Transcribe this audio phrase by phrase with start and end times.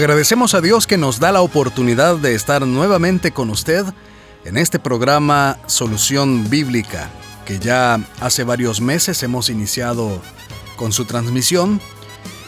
[0.00, 3.84] Agradecemos a Dios que nos da la oportunidad de estar nuevamente con usted
[4.46, 7.10] en este programa Solución Bíblica,
[7.44, 10.22] que ya hace varios meses hemos iniciado
[10.76, 11.82] con su transmisión,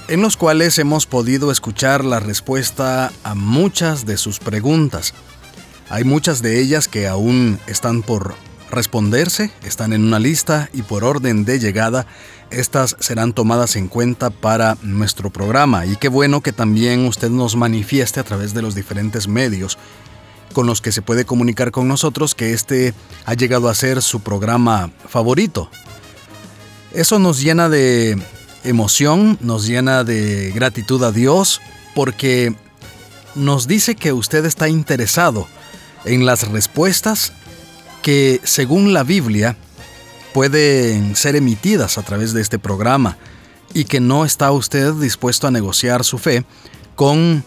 [0.09, 5.13] en los cuales hemos podido escuchar la respuesta a muchas de sus preguntas.
[5.91, 8.35] Hay muchas de ellas que aún están por
[8.71, 12.07] responderse, están en una lista y por orden de llegada
[12.53, 15.87] estas serán tomadas en cuenta para nuestro programa.
[15.87, 19.79] Y qué bueno que también usted nos manifieste a través de los diferentes medios
[20.53, 22.95] con los que se puede comunicar con nosotros que este
[23.25, 25.71] ha llegado a ser su programa favorito.
[26.93, 28.23] Eso nos llena de
[28.65, 31.61] emoción, nos llena de gratitud a Dios
[31.95, 32.55] porque
[33.35, 35.49] nos dice que usted está interesado
[36.05, 37.33] en las respuestas
[38.03, 39.57] que, según la Biblia,
[40.33, 43.17] pueden ser emitidas a través de este programa
[43.75, 46.45] y que no está usted dispuesto a negociar su fe
[46.95, 47.45] con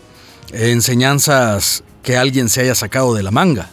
[0.52, 3.70] enseñanzas que alguien se haya sacado de la manga.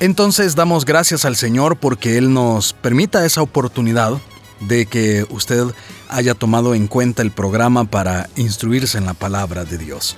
[0.00, 4.20] Entonces damos gracias al Señor porque Él nos permita esa oportunidad
[4.60, 5.64] de que usted
[6.08, 10.16] haya tomado en cuenta el programa para instruirse en la palabra de Dios.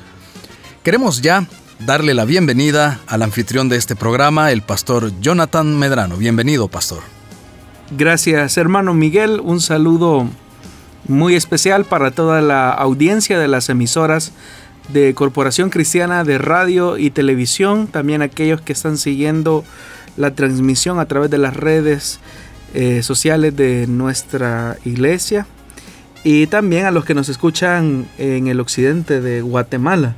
[0.82, 1.46] Queremos ya
[1.80, 6.16] darle la bienvenida al anfitrión de este programa, el pastor Jonathan Medrano.
[6.16, 7.15] Bienvenido, pastor.
[7.90, 9.40] Gracias, hermano Miguel.
[9.40, 10.28] Un saludo
[11.06, 14.32] muy especial para toda la audiencia de las emisoras
[14.88, 19.64] de Corporación Cristiana de Radio y Televisión, también aquellos que están siguiendo
[20.16, 22.18] la transmisión a través de las redes
[22.74, 25.46] eh, sociales de nuestra iglesia
[26.24, 30.16] y también a los que nos escuchan en el occidente de Guatemala.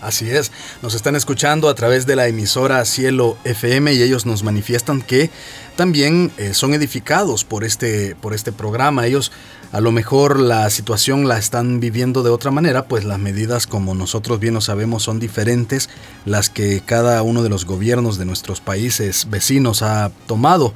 [0.00, 4.42] Así es, nos están escuchando a través de la emisora Cielo FM y ellos nos
[4.42, 5.30] manifiestan que
[5.76, 9.06] también eh, son edificados por este, por este programa.
[9.06, 9.32] Ellos
[9.72, 13.94] a lo mejor la situación la están viviendo de otra manera, pues las medidas como
[13.94, 15.90] nosotros bien lo sabemos son diferentes,
[16.24, 20.72] las que cada uno de los gobiernos de nuestros países vecinos ha tomado.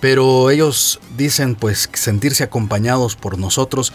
[0.00, 3.92] Pero ellos dicen pues sentirse acompañados por nosotros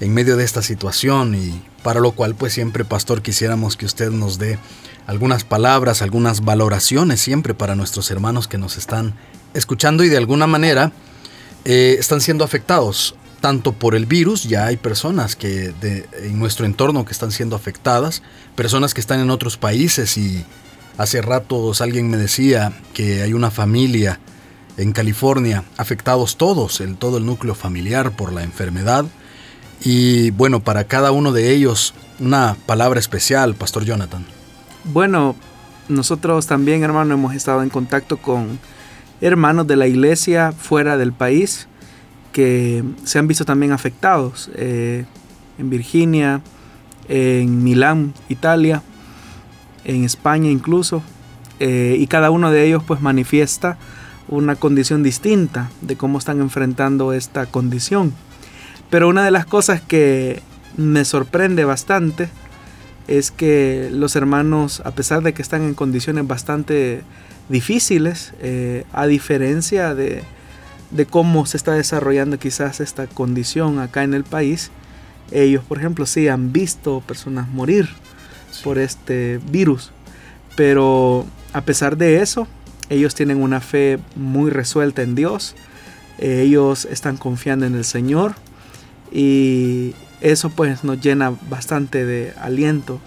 [0.00, 4.10] en medio de esta situación y para lo cual pues siempre pastor quisiéramos que usted
[4.10, 4.58] nos dé
[5.06, 9.14] algunas palabras, algunas valoraciones siempre para nuestros hermanos que nos están
[9.56, 10.92] escuchando y de alguna manera
[11.64, 15.72] eh, están siendo afectados tanto por el virus, ya hay personas que
[16.22, 18.22] en nuestro entorno que están siendo afectadas,
[18.54, 20.44] personas que están en otros países y
[20.96, 24.18] hace rato alguien me decía que hay una familia
[24.78, 29.04] en California afectados todos, el, todo el núcleo familiar por la enfermedad,
[29.80, 34.24] y bueno, para cada uno de ellos, una palabra especial, Pastor Jonathan.
[34.84, 35.36] Bueno,
[35.88, 38.58] nosotros también, hermano, hemos estado en contacto con
[39.20, 41.68] hermanos de la iglesia fuera del país
[42.32, 44.50] que se han visto también afectados.
[44.54, 45.06] Eh,
[45.58, 46.42] en Virginia,
[47.08, 48.82] en Milán, Italia,
[49.84, 51.02] en España incluso.
[51.60, 53.78] Eh, y cada uno de ellos pues manifiesta
[54.28, 58.12] una condición distinta de cómo están enfrentando esta condición.
[58.90, 60.42] Pero una de las cosas que
[60.76, 62.28] me sorprende bastante
[63.08, 67.02] es que los hermanos, a pesar de que están en condiciones bastante
[67.48, 70.24] difíciles, eh, a diferencia de,
[71.10, 74.70] cómo se está desarrollando quizás esta condición acá en el país,
[75.30, 77.88] ellos, por ejemplo, sí han visto personas morir
[78.64, 79.92] por este virus.
[80.56, 82.48] Pero a pesar de eso,
[82.88, 85.54] ellos tienen una fe muy resuelta en Dios.
[86.18, 88.36] ellos están confiando en el Señor
[89.12, 89.94] y
[90.32, 93.00] eso pues nos llena bastante de aliento.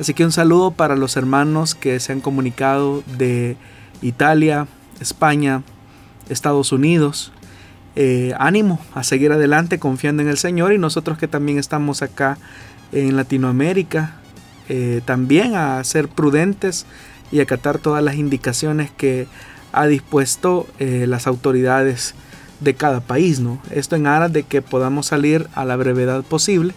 [0.00, 3.56] Así que un saludo para los hermanos que se han comunicado de
[4.02, 4.66] Italia,
[5.00, 5.62] España,
[6.28, 7.32] Estados Unidos.
[7.96, 12.38] Eh, ánimo a seguir adelante confiando en el Señor y nosotros que también estamos acá
[12.90, 14.16] en Latinoamérica,
[14.68, 16.86] eh, también a ser prudentes
[17.30, 19.28] y acatar todas las indicaciones que
[19.70, 22.16] ha dispuesto eh, las autoridades
[22.60, 23.60] de cada país, ¿no?
[23.70, 26.74] Esto en aras de que podamos salir a la brevedad posible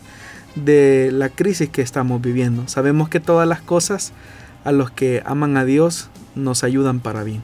[0.56, 2.68] de la crisis que estamos viviendo.
[2.68, 4.12] Sabemos que todas las cosas
[4.64, 7.42] a los que aman a Dios nos ayudan para bien.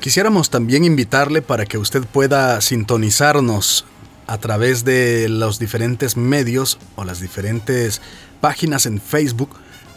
[0.00, 3.84] Quisiéramos también invitarle para que usted pueda sintonizarnos
[4.26, 8.00] a través de los diferentes medios o las diferentes
[8.40, 9.50] páginas en Facebook,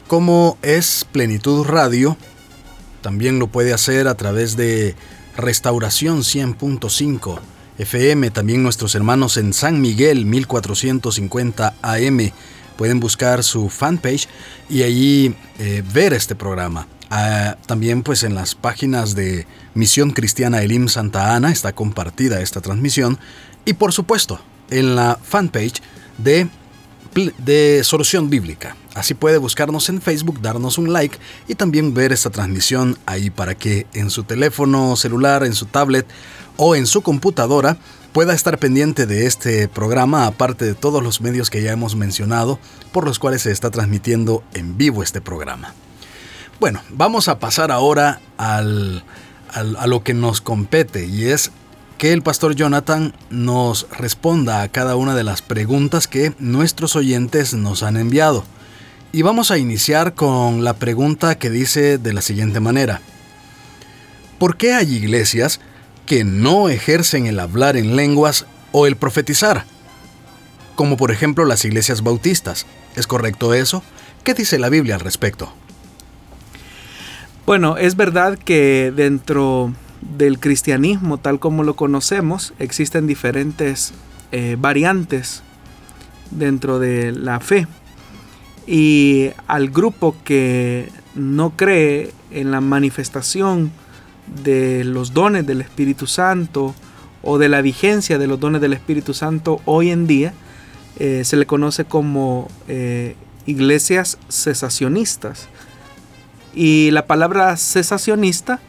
[0.08, 2.18] como es Plenitud Radio.
[3.02, 4.96] También lo puede hacer a través de
[5.38, 7.40] Restauración 100.5
[7.78, 12.32] FM, también nuestros hermanos en San Miguel 1450 AM.
[12.78, 14.28] Pueden buscar su fanpage
[14.70, 16.88] y allí eh, ver este programa.
[17.10, 22.62] Ah, también pues en las páginas de Misión Cristiana Elim Santa Ana está compartida esta
[22.62, 23.20] transmisión
[23.66, 24.40] y por supuesto
[24.70, 25.82] en la fanpage
[26.18, 26.48] de,
[27.38, 28.76] de Solución Bíblica.
[28.94, 31.18] Así puede buscarnos en Facebook, darnos un like
[31.48, 36.06] y también ver esta transmisión ahí para que en su teléfono celular, en su tablet
[36.58, 37.78] o en su computadora
[38.12, 42.60] pueda estar pendiente de este programa, aparte de todos los medios que ya hemos mencionado,
[42.92, 45.74] por los cuales se está transmitiendo en vivo este programa.
[46.60, 49.04] Bueno, vamos a pasar ahora al,
[49.50, 51.52] a lo que nos compete y es
[51.98, 57.56] que el pastor Jonathan nos responda a cada una de las preguntas que nuestros oyentes
[57.56, 58.44] nos han enviado.
[59.16, 63.00] Y vamos a iniciar con la pregunta que dice de la siguiente manera.
[64.40, 65.60] ¿Por qué hay iglesias
[66.08, 69.66] que no ejercen el hablar en lenguas o el profetizar?
[70.74, 72.66] Como por ejemplo las iglesias bautistas.
[72.96, 73.84] ¿Es correcto eso?
[74.24, 75.54] ¿Qué dice la Biblia al respecto?
[77.46, 83.94] Bueno, es verdad que dentro del cristianismo tal como lo conocemos existen diferentes
[84.32, 85.44] eh, variantes
[86.32, 87.68] dentro de la fe.
[88.66, 93.72] Y al grupo que no cree en la manifestación
[94.44, 96.74] de los dones del Espíritu Santo
[97.22, 100.34] o de la vigencia de los dones del Espíritu Santo hoy en día,
[100.98, 103.16] eh, se le conoce como eh,
[103.46, 105.48] iglesias cesacionistas.
[106.54, 108.60] Y la palabra cesacionista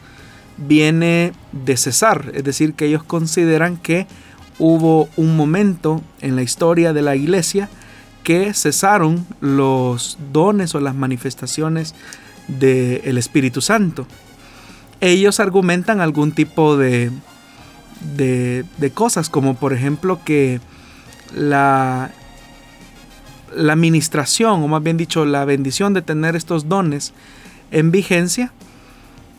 [0.57, 4.07] viene de cesar, es decir, que ellos consideran que
[4.57, 7.69] hubo un momento en la historia de la iglesia
[8.25, 11.93] que cesaron los dones o las manifestaciones
[12.47, 14.07] del Espíritu Santo.
[14.99, 17.11] Ellos argumentan algún tipo de,
[18.17, 20.59] de, de, cosas, como por ejemplo que
[21.35, 22.09] la,
[23.55, 27.13] la administración, o más bien dicho, la bendición de tener estos dones,
[27.69, 28.51] en vigencia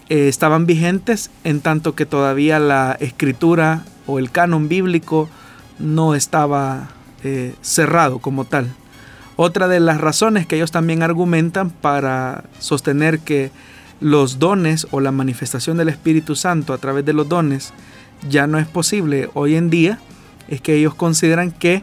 [0.09, 5.29] eh, estaban vigentes en tanto que todavía la escritura o el canon bíblico
[5.81, 6.91] no estaba
[7.25, 8.73] eh, cerrado como tal.
[9.37, 13.51] Otra de las razones que ellos también argumentan para sostener que
[14.01, 17.73] los dones o la manifestación del Espíritu Santo a través de los dones
[18.29, 19.99] ya no es posible hoy en día
[20.49, 21.83] es que ellos consideran que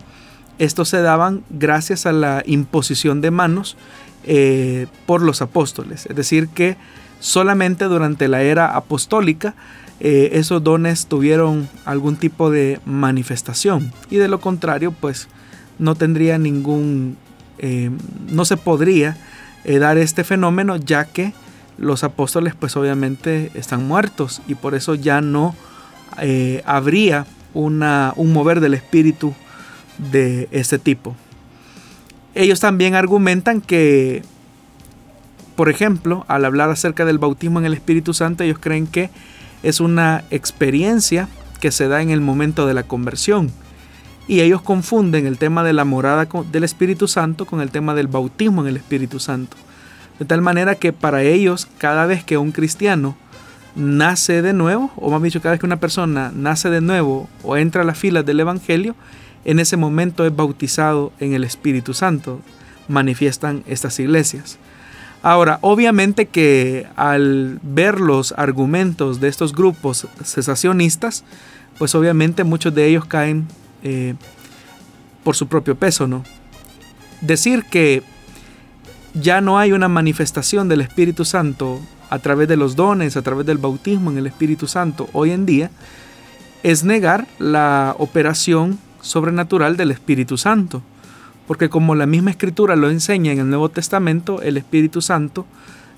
[0.59, 3.75] estos se daban gracias a la imposición de manos
[4.23, 6.05] eh, por los apóstoles.
[6.05, 6.77] Es decir, que
[7.19, 9.55] solamente durante la era apostólica
[9.99, 15.27] eh, esos dones tuvieron algún tipo de manifestación y de lo contrario pues
[15.79, 17.17] no tendría ningún,
[17.59, 17.89] eh,
[18.29, 19.17] no se podría
[19.65, 21.31] dar este fenómeno ya que
[21.77, 25.55] los apóstoles pues obviamente están muertos y por eso ya no
[26.65, 29.33] habría una, un mover del espíritu
[29.97, 31.15] de este tipo.
[32.35, 34.23] Ellos también argumentan que,
[35.55, 39.09] por ejemplo, al hablar acerca del bautismo en el Espíritu Santo, ellos creen que
[39.63, 41.27] es una experiencia
[41.59, 43.51] que se da en el momento de la conversión.
[44.27, 48.07] Y ellos confunden el tema de la morada del Espíritu Santo con el tema del
[48.07, 49.57] bautismo en el Espíritu Santo.
[50.19, 53.17] De tal manera que para ellos, cada vez que un cristiano
[53.75, 57.57] nace de nuevo, o más dicho, cada vez que una persona nace de nuevo o
[57.57, 58.95] entra a las filas del Evangelio,
[59.45, 62.39] en ese momento es bautizado en el Espíritu Santo,
[62.87, 64.57] manifiestan estas iglesias.
[65.23, 71.23] Ahora, obviamente que al ver los argumentos de estos grupos cesacionistas,
[71.77, 73.47] pues obviamente muchos de ellos caen
[73.83, 74.15] eh,
[75.23, 76.23] por su propio peso, ¿no?
[77.21, 78.03] Decir que
[79.13, 83.45] ya no hay una manifestación del Espíritu Santo a través de los dones, a través
[83.45, 85.71] del bautismo en el Espíritu Santo hoy en día,
[86.63, 90.83] es negar la operación sobrenatural del Espíritu Santo.
[91.47, 95.45] Porque como la misma escritura lo enseña en el Nuevo Testamento, el Espíritu Santo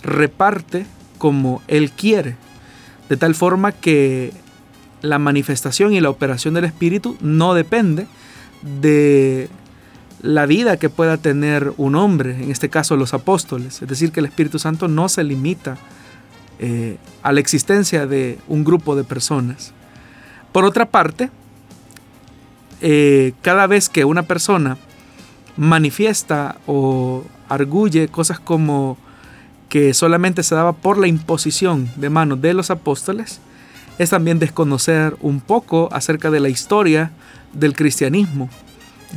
[0.01, 0.85] reparte
[1.17, 2.35] como Él quiere.
[3.09, 4.33] De tal forma que
[5.01, 8.07] la manifestación y la operación del Espíritu no depende
[8.81, 9.49] de
[10.21, 13.81] la vida que pueda tener un hombre, en este caso los apóstoles.
[13.81, 15.77] Es decir, que el Espíritu Santo no se limita
[16.57, 19.73] eh, a la existencia de un grupo de personas.
[20.51, 21.29] Por otra parte,
[22.81, 24.77] eh, cada vez que una persona
[25.57, 28.97] manifiesta o arguye cosas como
[29.69, 33.39] que solamente se daba por la imposición de manos de los apóstoles,
[33.97, 37.11] es también desconocer un poco acerca de la historia
[37.53, 38.49] del cristianismo,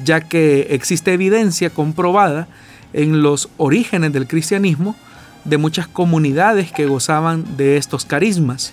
[0.04, 2.49] ya que existe evidencia comprobada
[2.92, 4.97] en los orígenes del cristianismo
[5.45, 8.73] de muchas comunidades que gozaban de estos carismas.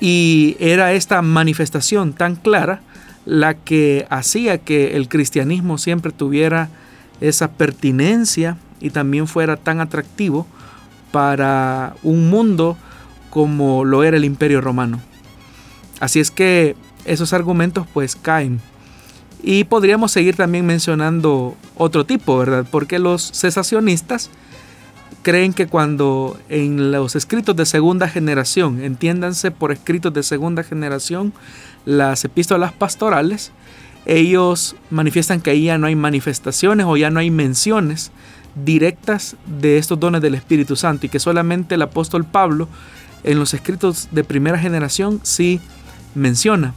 [0.00, 2.80] Y era esta manifestación tan clara
[3.28, 6.70] la que hacía que el cristianismo siempre tuviera
[7.20, 10.46] esa pertinencia y también fuera tan atractivo
[11.12, 12.78] para un mundo
[13.28, 14.98] como lo era el imperio romano.
[16.00, 18.62] Así es que esos argumentos pues caen.
[19.42, 22.66] Y podríamos seguir también mencionando otro tipo, ¿verdad?
[22.70, 24.30] Porque los cesacionistas
[25.20, 31.34] creen que cuando en los escritos de segunda generación, entiéndanse por escritos de segunda generación,
[31.84, 33.52] las epístolas pastorales,
[34.06, 38.10] ellos manifiestan que ahí ya no hay manifestaciones o ya no hay menciones
[38.64, 42.68] directas de estos dones del Espíritu Santo y que solamente el apóstol Pablo
[43.24, 45.60] en los escritos de primera generación sí
[46.14, 46.74] menciona.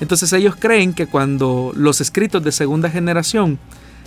[0.00, 3.58] Entonces ellos creen que cuando los escritos de segunda generación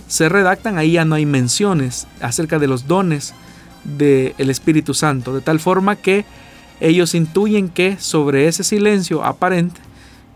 [0.06, 3.34] se redactan, ahí ya no hay menciones acerca de los dones
[3.84, 6.24] del Espíritu Santo, de tal forma que
[6.80, 9.80] ellos intuyen que sobre ese silencio aparente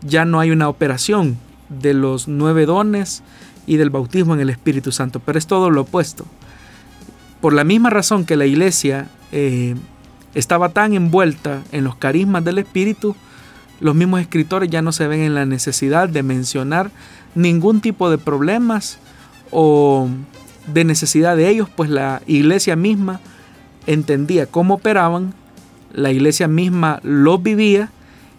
[0.03, 1.37] ya no hay una operación
[1.69, 3.23] de los nueve dones
[3.65, 6.25] y del bautismo en el Espíritu Santo, pero es todo lo opuesto.
[7.41, 9.75] Por la misma razón que la iglesia eh,
[10.33, 13.15] estaba tan envuelta en los carismas del Espíritu,
[13.79, 16.91] los mismos escritores ya no se ven en la necesidad de mencionar
[17.35, 18.99] ningún tipo de problemas
[19.51, 20.07] o
[20.67, 23.19] de necesidad de ellos, pues la iglesia misma
[23.85, 25.33] entendía cómo operaban,
[25.91, 27.89] la iglesia misma los vivía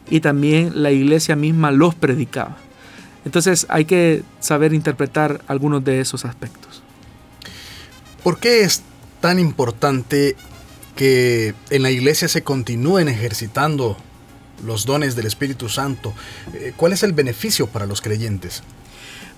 [0.09, 2.57] y también la iglesia misma los predicaba.
[3.25, 6.83] Entonces hay que saber interpretar algunos de esos aspectos.
[8.23, 8.83] ¿Por qué es
[9.21, 10.37] tan importante
[10.97, 13.97] que en la iglesia se continúen ejercitando
[14.65, 16.13] los dones del Espíritu Santo?
[16.53, 18.63] Eh, ¿Cuál es el beneficio para los creyentes?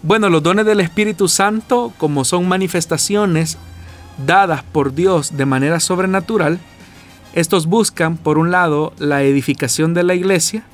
[0.03, 3.59] Bueno, los dones del Espíritu Santo, como son manifestaciones
[4.25, 6.61] dadas por Dios de manera sobrenatural,
[7.37, 10.65] estos buscan, por un lado, la edificación de la iglesia,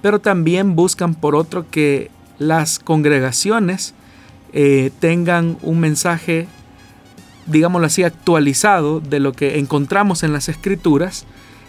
[0.00, 3.92] pero también buscan, por otro, que las congregaciones
[4.54, 6.48] eh, tengan un mensaje,
[7.44, 11.26] digámoslo así, actualizado de lo que encontramos en las escrituras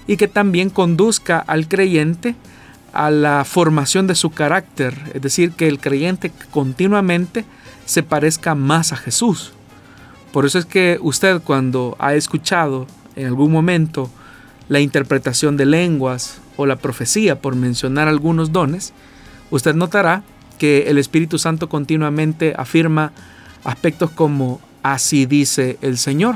[0.07, 2.33] y que también conduzca al creyente
[2.93, 7.43] a la formación de su carácter, es decir, que el creyente continuamente
[7.85, 9.51] se parezca más a Jesús.
[10.31, 12.87] Por eso es que usted cuando ha escuchado
[13.17, 14.09] en algún momento
[14.69, 18.93] la interpretación de lenguas o la profecía, por mencionar algunos dones,
[19.51, 20.23] usted notará
[20.57, 23.11] que el Espíritu Santo continuamente afirma
[23.63, 26.35] aspectos como así dice el Señor.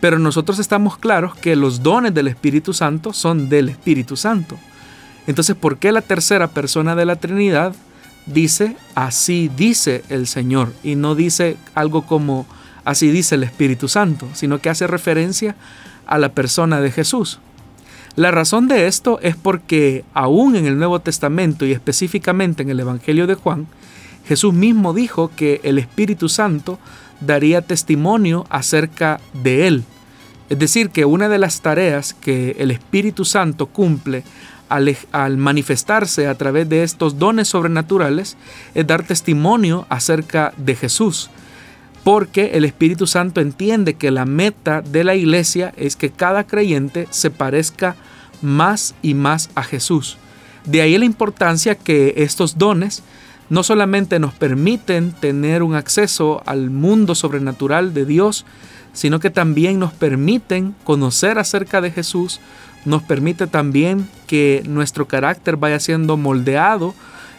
[0.00, 4.58] Pero nosotros estamos claros que los dones del Espíritu Santo son del Espíritu Santo.
[5.26, 7.74] Entonces, ¿por qué la tercera persona de la Trinidad
[8.26, 12.46] dice así dice el Señor y no dice algo como
[12.84, 15.56] así dice el Espíritu Santo, sino que hace referencia
[16.08, 17.38] a la persona de Jesús?
[18.16, 22.80] La razón de esto es porque aún en el Nuevo Testamento y específicamente en el
[22.80, 23.68] Evangelio de Juan,
[24.26, 26.80] Jesús mismo dijo que el Espíritu Santo
[27.20, 29.84] daría testimonio acerca de él.
[30.48, 34.24] Es decir, que una de las tareas que el Espíritu Santo cumple
[34.68, 38.36] al, al, manifestarse a través de estos dones sobrenaturales
[38.74, 41.30] es dar testimonio acerca de Jesús.
[42.04, 47.06] Porque el Espíritu Santo entiende que la meta de la iglesia es que cada creyente
[47.10, 47.96] se parezca
[48.40, 50.16] más y más a Jesús.
[50.64, 53.02] De ahí la importancia que estos dones
[53.50, 58.44] no solamente nos permiten tener un acceso al mundo sobrenatural de Dios,
[58.92, 62.40] sino que también nos permiten conocer acerca de Jesús,
[62.84, 66.94] nos permite también que nuestro carácter vaya siendo moldeado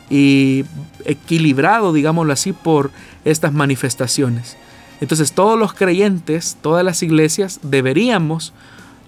[0.10, 0.66] y
[1.06, 2.92] equilibrado, digámoslo así, por
[3.26, 4.58] estas manifestaciones.
[5.02, 8.54] Entonces todos los creyentes, todas las iglesias deberíamos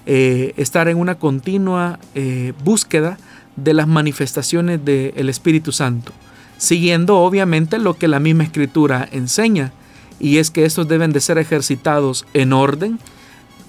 [0.05, 3.17] eh, estar en una continua eh, búsqueda
[3.55, 6.13] de las manifestaciones del Espíritu Santo,
[6.57, 9.73] siguiendo obviamente lo que la misma escritura enseña,
[10.19, 12.99] y es que estos deben de ser ejercitados en orden,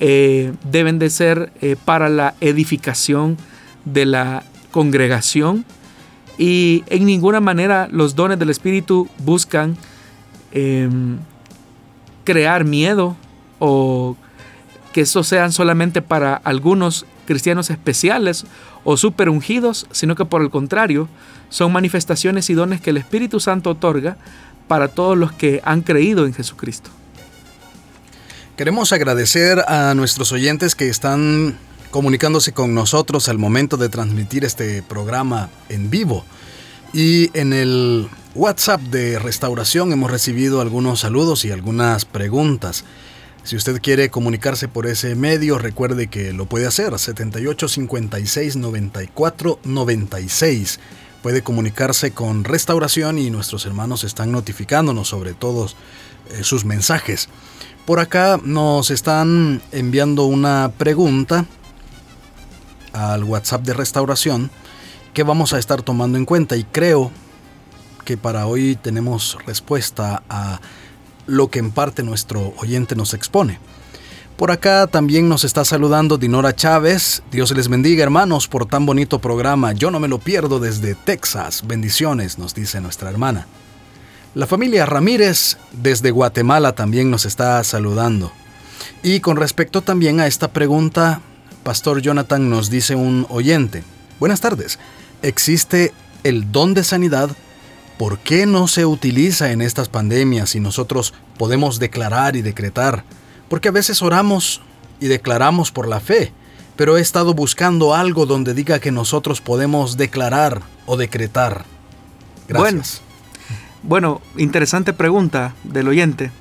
[0.01, 1.53] eh, deben de ser
[1.85, 3.37] para la edificación
[3.85, 5.65] de la congregación,
[6.39, 9.77] y en ninguna manera los dones del Espíritu buscan
[10.53, 11.19] em,
[12.25, 13.17] crear miedo
[13.59, 14.17] o
[14.93, 18.45] que eso sean solamente para algunos cristianos especiales
[18.85, 21.09] o super ungidos, sino que por el contrario,
[21.49, 24.17] son manifestaciones y dones que el Espíritu Santo otorga
[24.69, 26.91] para todos los que han creído en Jesucristo.
[28.57, 31.57] Queremos agradecer a nuestros oyentes que están
[31.92, 36.25] comunicándose con nosotros al momento de transmitir este programa en vivo.
[36.92, 42.84] Y en el WhatsApp de Restauración hemos recibido algunos saludos y algunas preguntas.
[43.44, 49.58] Si usted quiere comunicarse por ese medio, recuerde que lo puede hacer 78 56 94
[49.62, 50.80] 96.
[51.22, 55.76] Puede comunicarse con Restauración y nuestros hermanos están notificándonos sobre todos
[56.30, 57.28] eh, sus mensajes.
[57.84, 61.44] Por acá nos están enviando una pregunta
[62.92, 64.50] al WhatsApp de Restauración
[65.14, 67.11] que vamos a estar tomando en cuenta y creo
[68.04, 70.61] que para hoy tenemos respuesta a
[71.26, 73.58] lo que en parte nuestro oyente nos expone.
[74.37, 77.22] Por acá también nos está saludando Dinora Chávez.
[77.30, 79.72] Dios les bendiga hermanos por tan bonito programa.
[79.72, 81.62] Yo no me lo pierdo desde Texas.
[81.66, 83.46] Bendiciones, nos dice nuestra hermana.
[84.34, 88.32] La familia Ramírez desde Guatemala también nos está saludando.
[89.02, 91.20] Y con respecto también a esta pregunta,
[91.62, 93.85] Pastor Jonathan nos dice un oyente.
[94.19, 94.78] Buenas tardes.
[95.23, 95.92] ¿Existe
[96.25, 97.31] el don de sanidad
[98.02, 103.04] ¿Por qué no se utiliza en estas pandemias y nosotros podemos declarar y decretar?
[103.49, 104.61] Porque a veces oramos
[104.99, 106.33] y declaramos por la fe,
[106.75, 111.64] pero he estado buscando algo donde diga que nosotros podemos declarar o decretar.
[112.49, 113.02] Gracias.
[113.85, 116.33] Bueno, interesante pregunta del oyente.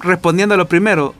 [0.00, 1.14] Respondiendo a lo primero,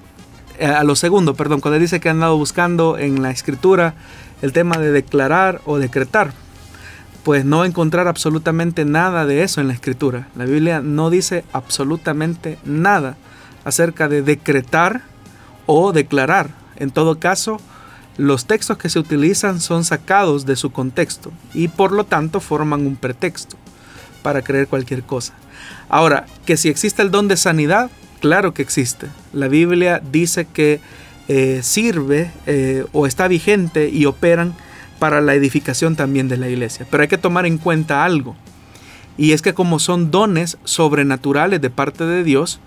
[0.60, 3.94] a lo segundo, perdón, cuando dice que han andado buscando en la escritura
[4.42, 6.32] el tema de declarar o decretar
[7.28, 10.28] pues no encontrar absolutamente nada de eso en la escritura.
[10.34, 13.18] La Biblia no dice absolutamente nada
[13.66, 15.02] acerca de decretar
[15.66, 16.48] o declarar.
[16.76, 17.60] En todo caso,
[18.16, 22.86] los textos que se utilizan son sacados de su contexto y por lo tanto forman
[22.86, 23.58] un pretexto
[24.22, 25.34] para creer cualquier cosa.
[25.90, 29.06] Ahora, que si existe el don de sanidad, claro que existe.
[29.32, 30.80] La Biblia dice que
[31.28, 34.54] eh, sirve eh, o está vigente y operan
[34.98, 36.86] para la edificación también de la iglesia.
[36.90, 38.36] Pero hay que tomar en cuenta algo.
[39.16, 42.60] Y es que como son dones sobrenaturales de parte de Dios,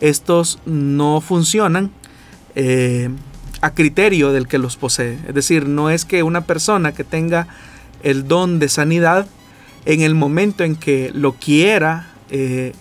[0.00, 1.90] estos no funcionan
[2.54, 3.10] eh,
[3.60, 5.18] a criterio del que los posee.
[5.28, 7.48] Es decir, no es que una persona que tenga
[8.02, 9.26] el don de sanidad,
[9.84, 12.72] en el momento en que lo quiera eh,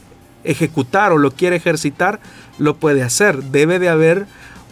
[0.48, 2.20] ejecutar o lo quiere ejercitar,
[2.58, 3.44] lo puede hacer.
[3.44, 4.26] Debe de haber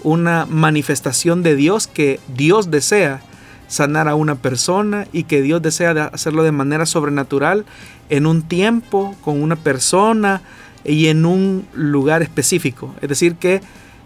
[0.04, 3.22] una manifestación de Dios que Dios desea
[3.68, 7.66] sanar a una persona y que Dios desea hacerlo de manera sobrenatural
[8.10, 10.42] en un tiempo, con una persona
[10.84, 12.94] y en un lugar específico.
[13.02, 13.62] Es decir, que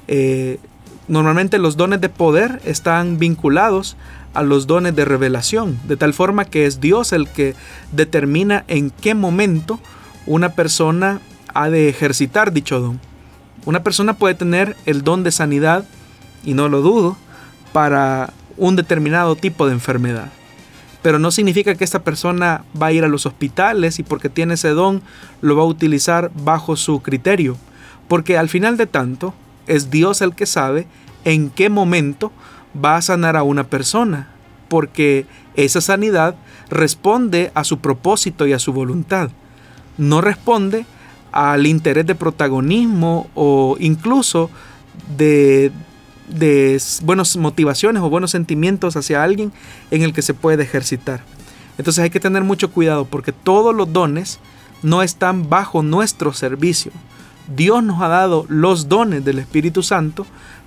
[0.08, 0.60] eh,
[1.08, 3.98] normalmente los dones de poder están vinculados
[4.34, 7.56] a los dones de revelación, de tal forma que es Dios el que
[7.92, 9.80] determina en qué momento
[10.26, 11.20] una persona
[11.54, 13.00] ha de ejercitar dicho don.
[13.66, 15.86] Una persona puede tener el don de sanidad,
[16.44, 17.18] y no lo dudo,
[17.74, 20.30] para un determinado tipo de enfermedad.
[21.02, 24.56] Pero no significa que esta persona va a ir a los hospitales y porque tiene
[24.56, 25.02] ese don
[25.42, 27.58] lo va a utilizar bajo su criterio.
[28.08, 29.34] Porque al final de tanto
[29.68, 30.88] es Dios el que sabe
[31.24, 32.32] en qué momento
[32.84, 34.28] va a sanar a una persona.
[34.68, 36.36] Porque esa sanidad
[36.70, 39.30] responde a su propósito y a su voluntad.
[39.98, 40.86] No responde
[41.32, 44.50] al interés de protagonismo o incluso
[45.18, 45.72] de,
[46.28, 49.52] de buenas motivaciones o buenos sentimientos hacia alguien
[49.92, 51.22] en el que se puede ejercitar.
[51.78, 54.40] Entonces hay que tener mucho cuidado porque todos los dones
[54.84, 56.92] no están bajo nuestro servicio.
[57.56, 60.26] Dios nos ha dado los dones del Espíritu Santo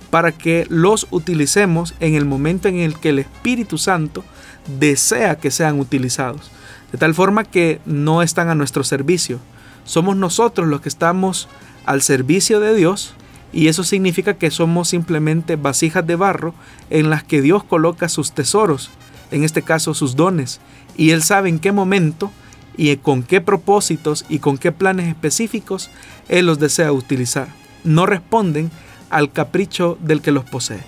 [0.09, 4.23] para que los utilicemos en el momento en el que el Espíritu Santo
[4.79, 6.51] desea que sean utilizados.
[6.91, 9.39] De tal forma que no están a nuestro servicio.
[9.85, 11.47] Somos nosotros los que estamos
[11.85, 13.13] al servicio de Dios
[13.51, 16.55] y eso significa que somos simplemente vasijas de barro
[16.89, 18.89] en las que Dios coloca sus tesoros,
[19.31, 20.59] en este caso sus dones,
[20.97, 22.31] y Él sabe en qué momento
[22.75, 25.91] y con qué propósitos y con qué planes específicos
[26.29, 27.47] Él los desea utilizar.
[27.83, 28.71] No responden
[29.09, 30.81] al capricho del que los posee.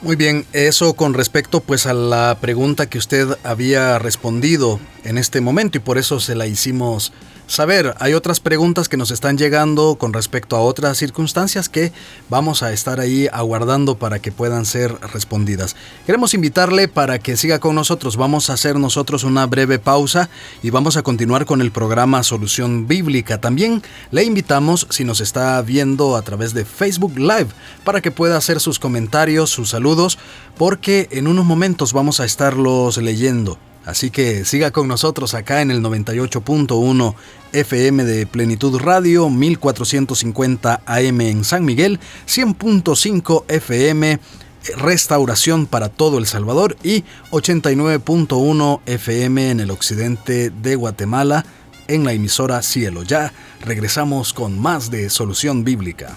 [0.00, 5.40] Muy bien, eso con respecto pues a la pregunta que usted había respondido en este
[5.40, 7.12] momento y por eso se la hicimos
[7.46, 7.94] saber.
[7.98, 11.92] Hay otras preguntas que nos están llegando con respecto a otras circunstancias que
[12.28, 15.76] vamos a estar ahí aguardando para que puedan ser respondidas.
[16.06, 18.16] Queremos invitarle para que siga con nosotros.
[18.16, 20.28] Vamos a hacer nosotros una breve pausa
[20.62, 23.40] y vamos a continuar con el programa Solución Bíblica.
[23.40, 27.48] También le invitamos, si nos está viendo a través de Facebook Live,
[27.84, 30.18] para que pueda hacer sus comentarios, sus saludos,
[30.56, 33.58] porque en unos momentos vamos a estarlos leyendo.
[33.86, 37.14] Así que siga con nosotros acá en el 98.1
[37.52, 44.18] FM de Plenitud Radio, 1450 AM en San Miguel, 100.5 FM
[44.76, 51.44] restauración para todo El Salvador y 89.1 FM en el occidente de Guatemala
[51.88, 53.02] en la emisora Cielo.
[53.02, 56.16] Ya regresamos con más de Solución Bíblica.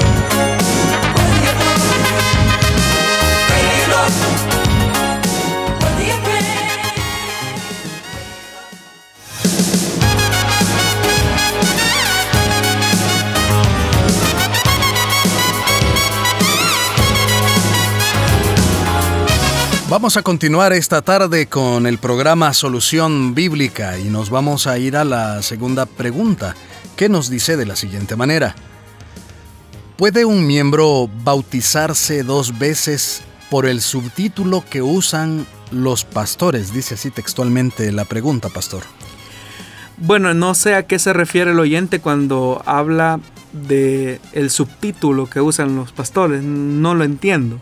[19.91, 24.95] Vamos a continuar esta tarde con el programa Solución Bíblica y nos vamos a ir
[24.95, 26.55] a la segunda pregunta,
[26.95, 28.55] que nos dice de la siguiente manera.
[29.97, 36.71] ¿Puede un miembro bautizarse dos veces por el subtítulo que usan los pastores?
[36.71, 38.83] Dice así textualmente la pregunta, pastor.
[39.97, 43.19] Bueno, no sé a qué se refiere el oyente cuando habla
[43.51, 47.59] de el subtítulo que usan los pastores, no lo entiendo.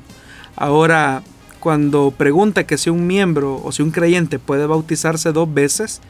[0.56, 1.24] Ahora,
[1.60, 6.02] cuando pregunta que si un miembro o si un creyente puede bautizarse dos veces,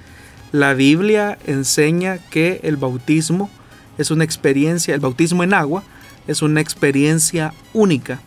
[0.52, 3.50] la Biblia enseña que el bautismo
[3.98, 5.84] es una experiencia, el bautismo en agua
[6.28, 8.20] es una experiencia única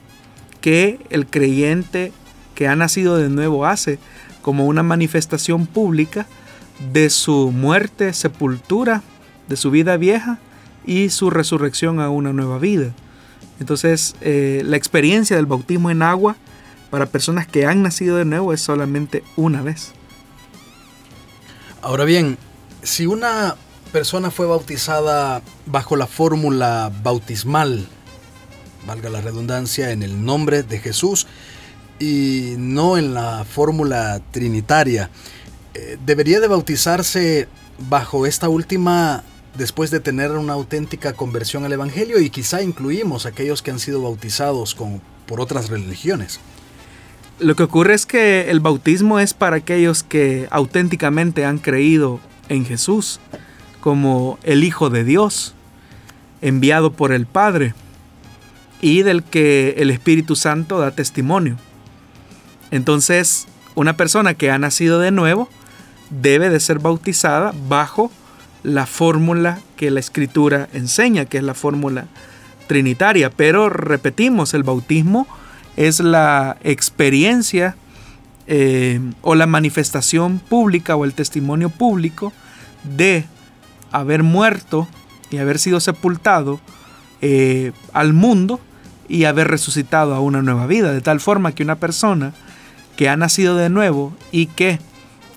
[0.61, 2.13] que el creyente
[2.55, 3.99] que ha nacido de nuevo hace
[4.43, 6.27] como una manifestación pública
[6.93, 9.03] de su muerte, sepultura,
[9.49, 10.39] de su vida vieja
[10.85, 12.93] y su resurrección a una nueva vida.
[13.61, 16.37] Entonces, eh, la experiencia del bautismo en agua
[16.93, 19.93] para personas que han nacido de nuevo es solamente una vez.
[21.81, 22.37] Ahora bien,
[22.83, 23.57] si una
[23.93, 27.89] persona fue bautizada bajo la fórmula bautismal,
[28.87, 31.27] valga la redundancia, en el nombre de Jesús
[31.99, 35.09] y no en la fórmula trinitaria,
[35.73, 37.49] eh, ¿debería de bautizarse
[37.89, 39.25] bajo esta última
[39.57, 44.03] después de tener una auténtica conversión al Evangelio y quizá incluimos aquellos que han sido
[44.03, 46.39] bautizados con, por otras religiones?
[47.43, 52.65] Lo que ocurre es que el bautismo es para aquellos que auténticamente han creído en
[52.65, 53.19] Jesús
[53.81, 55.55] como el Hijo de Dios,
[56.41, 57.75] enviado por el Padre,
[58.81, 61.57] y del que el Espíritu Santo da testimonio.
[62.71, 65.49] Entonces, una persona que ha nacido de nuevo
[66.11, 68.13] debe de ser bautizada bajo
[68.63, 72.07] la fórmula que la Escritura enseña, que es la fórmula
[72.69, 73.31] trinitaria.
[73.31, 75.27] Pero repetimos, el bautismo
[75.77, 77.77] es la experiencia
[78.47, 82.33] eh, o la manifestación pública o el testimonio público
[82.97, 83.25] de
[83.93, 84.89] haber muerto
[85.31, 86.61] y haber sido sepultado
[87.21, 88.61] eh, al mundo
[89.09, 92.33] y haber resucitado a una nueva vida, de tal forma que una persona
[92.97, 94.79] que ha nacido de nuevo y que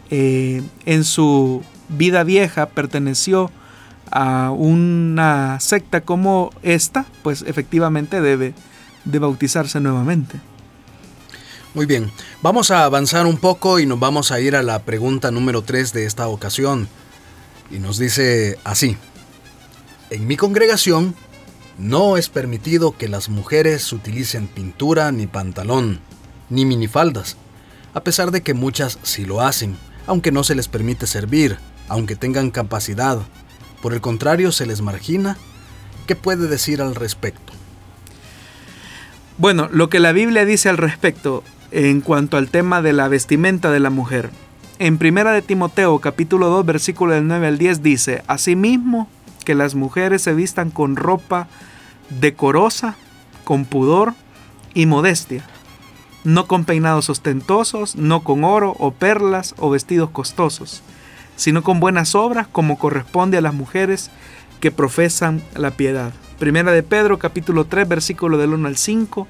[0.10, 3.52] eh, en su vida vieja perteneció
[4.12, 8.54] a una secta como esta, pues efectivamente debe
[9.06, 10.40] de bautizarse nuevamente.
[11.74, 15.32] Muy bien, vamos a avanzar un poco y nos vamos a ir a la pregunta
[15.32, 16.88] número 3 de esta ocasión.
[17.70, 18.98] Y nos dice así,
[20.10, 21.16] en mi congregación
[21.78, 26.00] no es permitido que las mujeres utilicen pintura ni pantalón,
[26.50, 27.36] ni minifaldas,
[27.94, 31.58] a pesar de que muchas sí lo hacen, aunque no se les permite servir,
[31.90, 33.20] aunque tengan capacidad.
[33.82, 35.38] Por el contrario, se les margina.
[36.08, 37.55] ¿Qué puede decir al respecto?
[39.38, 43.70] Bueno, lo que la Biblia dice al respecto en cuanto al tema de la vestimenta
[43.70, 44.30] de la mujer.
[44.80, 49.10] En Primera de Timoteo capítulo 2 versículo del 9 al 10 dice, Asimismo,
[49.44, 51.50] que las mujeres se vistan con ropa
[52.10, 52.96] decorosa,
[53.44, 54.14] con pudor
[54.74, 55.46] y modestia,
[56.24, 60.82] no con peinados ostentosos, no con oro o perlas o vestidos costosos,
[61.36, 64.12] sino con buenas obras como corresponde a las mujeres
[64.62, 66.14] que profesan la piedad.
[66.40, 69.26] Primera de Pedro capítulo 3 versículo del 1 al 5,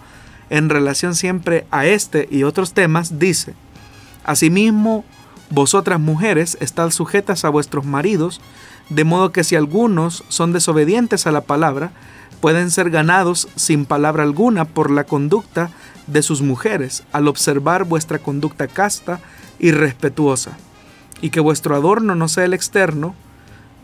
[0.49, 3.53] en relación siempre a este y otros temas, dice,
[4.23, 5.05] Asimismo,
[5.51, 8.41] vosotras mujeres estad sujetas a vuestros maridos,
[8.89, 11.91] de modo que si algunos son desobedientes a la palabra,
[12.41, 15.69] pueden ser ganados sin palabra alguna por la conducta
[16.07, 19.19] de sus mujeres, al observar vuestra conducta casta
[19.59, 20.57] y respetuosa,
[21.21, 23.13] y que vuestro adorno no sea el externo,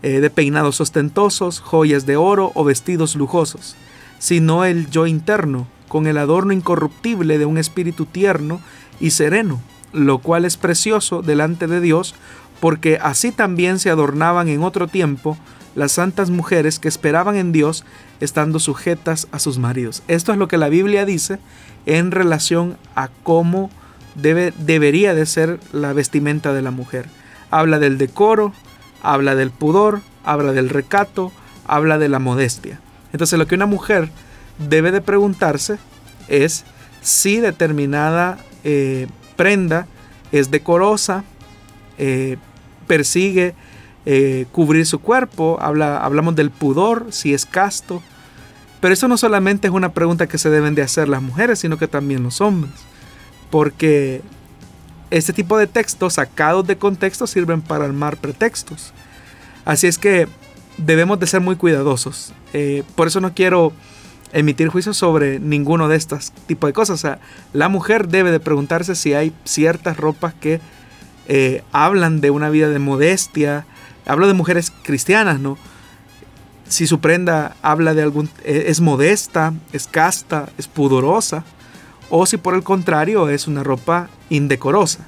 [0.03, 3.75] eh, de peinados ostentosos, joyas de oro o vestidos lujosos,
[4.19, 8.61] sino el yo interno, con el adorno incorruptible de un espíritu tierno
[8.99, 9.61] y sereno,
[9.93, 12.15] lo cual es precioso delante de Dios,
[12.59, 15.37] porque así también se adornaban en otro tiempo
[15.75, 17.83] las santas mujeres que esperaban en Dios
[18.19, 20.03] estando sujetas a sus maridos.
[20.07, 21.39] Esto es lo que la Biblia dice
[21.85, 23.69] en relación a cómo
[24.15, 27.07] debe, debería de ser la vestimenta de la mujer.
[27.49, 28.53] Habla del decoro,
[29.03, 31.31] habla del pudor, habla del recato,
[31.67, 32.79] habla de la modestia.
[33.13, 34.09] Entonces lo que una mujer
[34.57, 35.77] debe de preguntarse
[36.27, 36.63] es
[37.01, 39.87] si determinada eh, prenda
[40.31, 41.23] es decorosa,
[41.97, 42.37] eh,
[42.87, 43.53] persigue
[44.05, 48.01] eh, cubrir su cuerpo, habla, hablamos del pudor, si es casto.
[48.79, 51.77] Pero eso no solamente es una pregunta que se deben de hacer las mujeres, sino
[51.77, 52.73] que también los hombres.
[53.51, 54.21] Porque
[55.11, 58.93] este tipo de textos sacados de contexto sirven para armar pretextos.
[59.65, 60.27] Así es que
[60.77, 62.33] debemos de ser muy cuidadosos.
[62.53, 63.71] Eh, por eso no quiero
[64.33, 67.19] emitir juicios sobre ninguno de estos tipos de cosas.
[67.53, 70.59] La mujer debe de preguntarse si hay ciertas ropas que
[71.27, 73.65] eh, hablan de una vida de modestia,
[74.05, 75.57] Hablo de mujeres cristianas, ¿no?
[76.67, 81.43] Si su prenda habla de algún e, es modesta, es casta, es pudorosa,
[82.11, 85.07] o si por el contrario es una ropa indecorosa.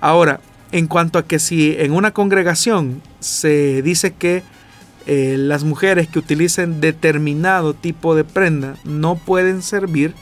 [0.00, 0.40] Ahora,
[0.72, 4.42] en cuanto a que si en una congregación se dice que
[5.06, 10.12] eh, las mujeres que utilicen determinado tipo de prenda no pueden servir,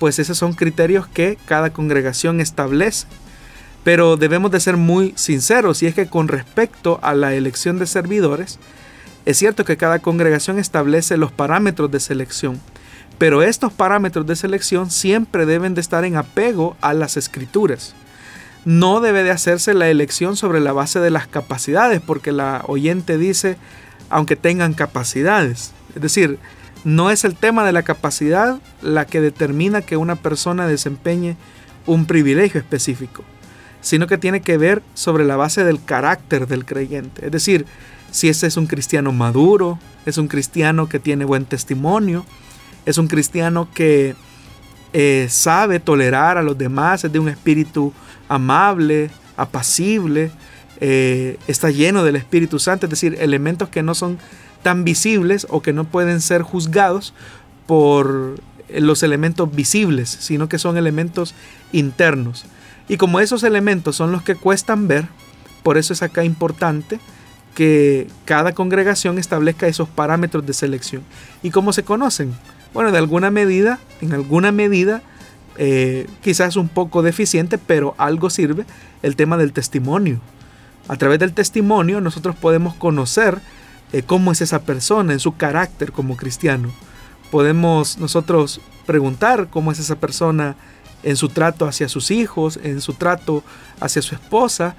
[0.00, 3.06] pues esos son criterios que cada congregación establece.
[3.84, 7.86] Pero debemos de ser muy sinceros y es que con respecto a la elección de
[7.86, 8.58] servidores,
[9.26, 12.60] es cierto que cada congregación establece los parámetros de selección,
[13.18, 17.94] pero estos parámetros de selección siempre deben de estar en apego a las escrituras.
[18.64, 23.16] No debe de hacerse la elección sobre la base de las capacidades, porque la oyente
[23.16, 23.56] dice,
[24.10, 25.72] aunque tengan capacidades.
[25.94, 26.38] Es decir,
[26.84, 31.36] no es el tema de la capacidad la que determina que una persona desempeñe
[31.86, 33.24] un privilegio específico
[33.86, 37.26] sino que tiene que ver sobre la base del carácter del creyente.
[37.26, 37.66] Es decir,
[38.10, 42.26] si ese es un cristiano maduro, es un cristiano que tiene buen testimonio,
[42.86, 44.14] es un cristiano que
[44.92, 47.92] eh, sabe tolerar a los demás, es de un espíritu
[48.28, 50.30] amable, apacible,
[50.80, 54.18] eh, está lleno del Espíritu Santo, es decir, elementos que no son
[54.62, 57.12] tan visibles o que no pueden ser juzgados
[57.66, 61.34] por los elementos visibles, sino que son elementos
[61.72, 62.46] internos.
[62.88, 65.06] Y como esos elementos son los que cuestan ver,
[65.62, 67.00] por eso es acá importante
[67.54, 71.02] que cada congregación establezca esos parámetros de selección.
[71.42, 72.34] ¿Y cómo se conocen?
[72.72, 75.02] Bueno, de alguna medida, en alguna medida,
[75.58, 78.66] eh, quizás un poco deficiente, pero algo sirve
[79.02, 80.20] el tema del testimonio.
[80.88, 83.40] A través del testimonio nosotros podemos conocer
[83.92, 86.70] eh, cómo es esa persona en su carácter como cristiano.
[87.30, 90.56] Podemos nosotros preguntar cómo es esa persona
[91.02, 93.44] en su trato hacia sus hijos, en su trato
[93.80, 94.74] hacia su esposa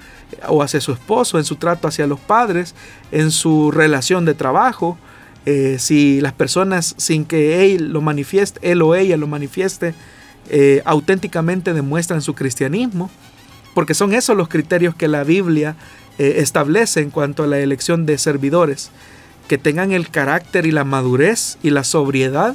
[0.46, 2.74] o hacia su esposo, en su trato hacia los padres,
[3.12, 4.98] en su relación de trabajo.
[5.50, 9.94] Eh, si las personas sin que él lo manifieste, él o ella lo manifieste,
[10.50, 13.10] eh, auténticamente demuestran su cristianismo,
[13.72, 15.74] porque son esos los criterios que la Biblia
[16.18, 18.90] eh, establece en cuanto a la elección de servidores,
[19.48, 22.54] que tengan el carácter y la madurez y la sobriedad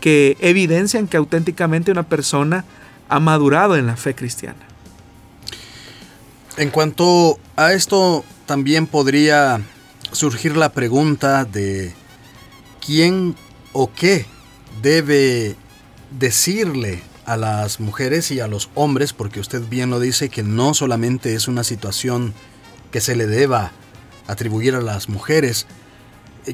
[0.00, 2.64] que evidencian que auténticamente una persona
[3.08, 4.66] ha madurado en la fe cristiana.
[6.56, 9.60] En cuanto a esto, también podría
[10.10, 11.94] surgir la pregunta de
[12.84, 13.34] quién
[13.72, 14.26] o qué
[14.82, 15.56] debe
[16.18, 20.74] decirle a las mujeres y a los hombres, porque usted bien lo dice que no
[20.74, 22.34] solamente es una situación
[22.90, 23.72] que se le deba
[24.26, 25.66] atribuir a las mujeres,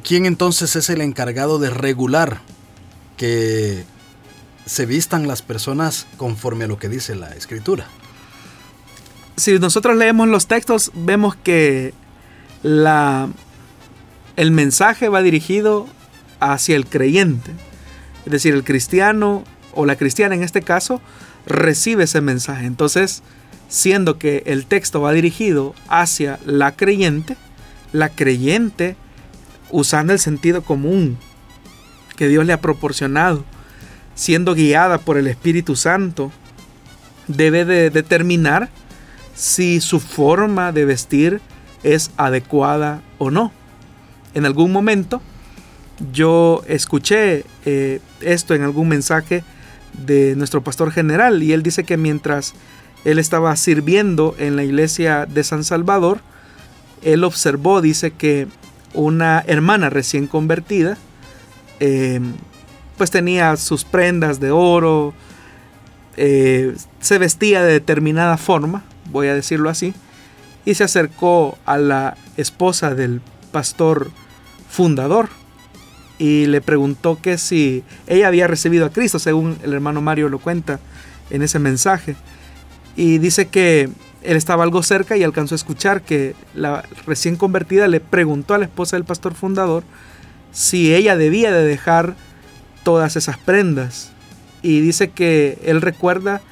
[0.04, 2.40] ¿quién entonces es el encargado de regular
[3.16, 3.84] que
[4.70, 7.86] se vistan las personas conforme a lo que dice la escritura.
[9.36, 11.92] Si nosotros leemos los textos, vemos que
[12.62, 13.28] la,
[14.36, 15.88] el mensaje va dirigido
[16.40, 17.52] hacia el creyente.
[18.26, 21.00] Es decir, el cristiano o la cristiana en este caso
[21.46, 22.66] recibe ese mensaje.
[22.66, 23.22] Entonces,
[23.68, 27.36] siendo que el texto va dirigido hacia la creyente,
[27.92, 28.96] la creyente,
[29.70, 31.18] usando el sentido común
[32.16, 33.44] que Dios le ha proporcionado,
[34.14, 36.30] siendo guiada por el Espíritu Santo,
[37.28, 38.68] debe de determinar
[39.34, 41.40] si su forma de vestir
[41.82, 43.52] es adecuada o no.
[44.34, 45.22] En algún momento
[46.12, 49.44] yo escuché eh, esto en algún mensaje
[49.92, 52.54] de nuestro pastor general y él dice que mientras
[53.04, 56.20] él estaba sirviendo en la iglesia de San Salvador,
[57.02, 58.46] él observó, dice que
[58.92, 60.98] una hermana recién convertida,
[61.80, 62.34] em,
[62.96, 65.14] pues tenía sus prendas de oro,
[66.16, 69.94] eh, se vestía de determinada forma, voy a decirlo así,
[70.66, 74.10] y se acercó a la esposa del pastor
[74.68, 75.39] fundador
[76.20, 80.38] y le preguntó que si ella había recibido a Cristo, según el hermano Mario lo
[80.38, 80.78] cuenta
[81.30, 82.14] en ese mensaje.
[82.94, 83.88] Y dice que
[84.22, 88.58] él estaba algo cerca y alcanzó a escuchar que la recién convertida le preguntó a
[88.58, 89.82] la esposa del pastor fundador
[90.52, 92.16] si ella debía de dejar
[92.84, 94.12] todas esas prendas.
[94.60, 96.42] Y dice que él recuerda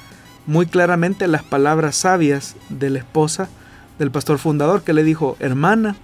[0.47, 3.51] muy claramente las palabras sabias de la esposa
[3.99, 5.95] del pastor fundador que le dijo, hermana,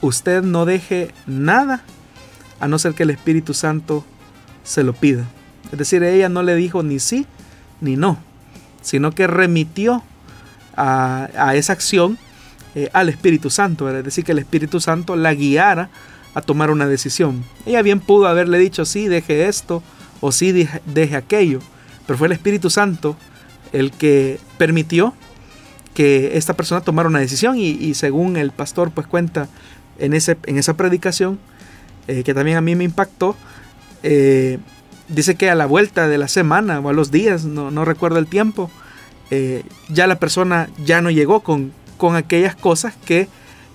[0.00, 1.84] usted no deje nada
[2.64, 4.06] a no ser que el Espíritu Santo
[4.62, 5.26] se lo pida.
[5.70, 7.26] Es decir, ella no le dijo ni sí
[7.82, 8.16] ni no,
[8.80, 10.02] sino que remitió
[10.74, 12.16] a, esa acción
[12.74, 15.90] eh, al Espíritu Santo, es decir, que el Espíritu Santo la guiara
[16.34, 17.44] a tomar una decisión.
[17.66, 19.82] Ella bien pudo haberle dicho sí, deje esto
[20.22, 21.60] o sí, deje, aquello,
[22.06, 23.14] pero fue el Espíritu Santo
[23.74, 25.12] el que permitió
[25.92, 29.50] que esta persona tomara una decisión y, según el pastor pues cuenta
[29.98, 31.38] en, ese, en esa predicación,
[32.08, 33.36] eh, que también a mí me impactó,
[34.02, 34.58] eh,
[35.08, 38.18] dice que a la vuelta de la semana o a los días, no, no recuerdo
[38.18, 38.70] el tiempo,
[39.30, 43.28] eh, ya la persona ya no llegó con, con aquellas cosas que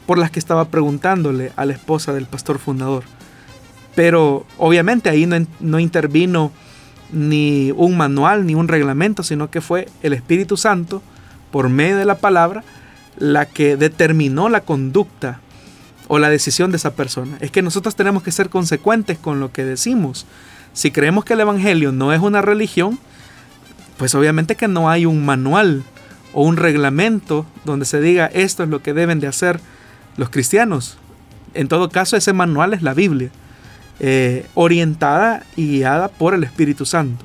[0.06, 3.04] por las que estaba preguntándole a la esposa del pastor fundador.
[3.96, 6.52] Pero obviamente ahí no, no intervino
[7.12, 11.02] ni un manual ni un reglamento, sino que fue el Espíritu Santo,
[11.52, 12.64] por medio de la palabra,
[13.18, 15.42] la que determinó la conducta
[16.10, 17.38] o la decisión de esa persona.
[17.40, 20.26] Es que nosotros tenemos que ser consecuentes con lo que decimos.
[20.74, 23.00] Si creemos que el Evangelio no es una religión,
[23.98, 25.84] pues obviamente que no hay un manual
[26.34, 29.62] o un reglamento donde se diga esto es lo que deben de hacer
[30.18, 30.98] los cristianos.
[31.54, 33.30] En todo caso, ese manual es la Biblia,
[34.00, 37.24] eh, orientada y guiada por el Espíritu Santo.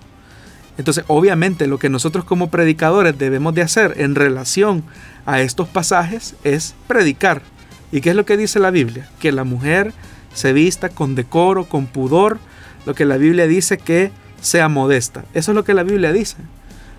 [0.76, 4.84] Entonces, obviamente, lo que nosotros como predicadores debemos de hacer en relación
[5.24, 7.42] a estos pasajes es predicar.
[7.94, 9.08] ¿Y qué es lo que dice la Biblia?
[9.20, 9.92] Que la mujer
[10.34, 12.40] se vista con decoro, con pudor,
[12.86, 15.24] lo que la Biblia dice que sea modesta.
[15.32, 16.38] Eso es lo que la Biblia dice.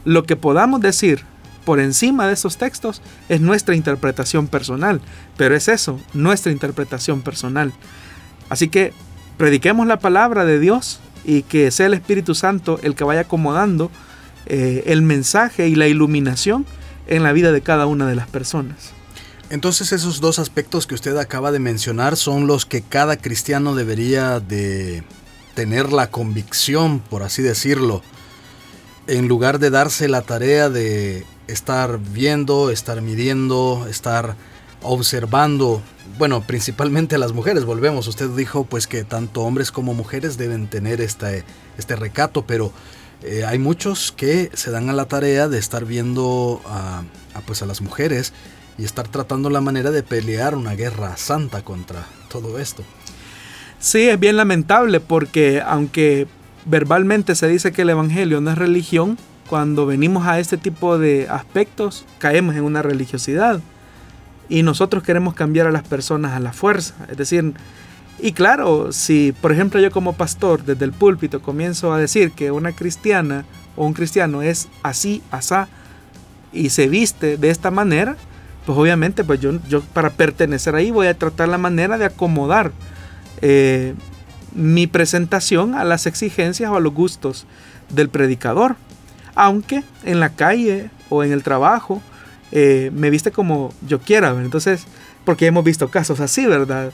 [0.05, 1.25] Lo que podamos decir
[1.65, 5.01] por encima de esos textos es nuestra interpretación personal,
[5.36, 7.73] pero es eso, nuestra interpretación personal.
[8.47, 8.93] Así que
[9.36, 13.91] prediquemos la palabra de Dios y que sea el Espíritu Santo el que vaya acomodando
[14.45, 16.65] eh, el mensaje y la iluminación
[17.08, 18.95] en la vida de cada una de las personas.
[19.49, 24.39] Entonces esos dos aspectos que usted acaba de mencionar son los que cada cristiano debería
[24.39, 25.03] de
[25.53, 28.01] tener la convicción, por así decirlo,
[29.08, 34.36] en lugar de darse la tarea de estar viendo, estar midiendo, estar
[34.81, 35.81] observando,
[36.17, 41.01] bueno, principalmente las mujeres, volvemos, usted dijo pues que tanto hombres como mujeres deben tener
[41.01, 41.43] este,
[41.77, 42.71] este recato, pero
[43.23, 47.03] eh, hay muchos que se dan a la tarea de estar viendo a,
[47.45, 48.34] pues a las mujeres
[48.77, 52.83] y estar tratando la manera de pelear una guerra santa contra todo esto.
[53.79, 56.27] Sí, es bien lamentable porque aunque
[56.65, 59.17] verbalmente se dice que el Evangelio no es religión,
[59.49, 63.61] cuando venimos a este tipo de aspectos caemos en una religiosidad.
[64.49, 66.95] Y nosotros queremos cambiar a las personas a la fuerza.
[67.09, 67.53] Es decir,
[68.19, 72.51] y claro, si por ejemplo yo como pastor desde el púlpito comienzo a decir que
[72.51, 75.67] una cristiana o un cristiano es así, asá,
[76.53, 78.15] y se viste de esta manera,
[78.65, 82.71] pues obviamente pues yo, yo para pertenecer ahí voy a tratar la manera de acomodar
[83.41, 83.93] eh,
[84.54, 87.45] mi presentación a las exigencias o a los gustos
[87.89, 88.75] del predicador.
[89.36, 92.01] Aunque en la calle o en el trabajo
[92.51, 94.30] eh, me viste como yo quiera.
[94.30, 94.86] Entonces,
[95.25, 96.91] porque hemos visto casos así, ¿verdad?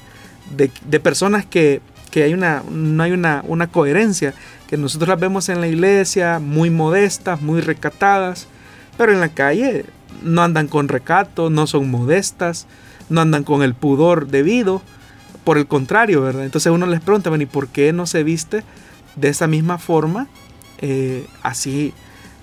[0.55, 1.81] De, personas que,
[2.15, 4.33] hay una, no hay una, una, coherencia,
[4.67, 8.47] que nosotros las vemos en la iglesia muy modestas, muy recatadas,
[8.97, 9.85] pero en la calle
[10.21, 12.67] no andan con recato, no son modestas,
[13.09, 14.81] no andan con el pudor debido
[15.43, 16.45] por el contrario, ¿verdad?
[16.45, 18.63] Entonces uno les pregunta, ¿y por qué no se viste
[19.15, 20.27] de esa misma forma,
[20.79, 21.93] eh, así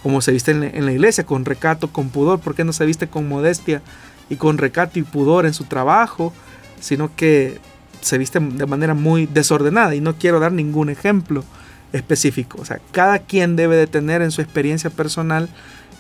[0.03, 2.41] como se viste en la, iglesia, con recato, con pudor?
[2.41, 3.83] ¿Por qué no se viste con modestia
[4.29, 6.33] y con recato y pudor en su trabajo,
[6.81, 7.59] sino que
[8.01, 9.95] se viste de manera muy desordenada?
[9.95, 11.45] Y no quiero dar ningún ejemplo
[11.93, 12.61] específico.
[12.61, 15.49] O sea, cada quien debe de tener en su experiencia personal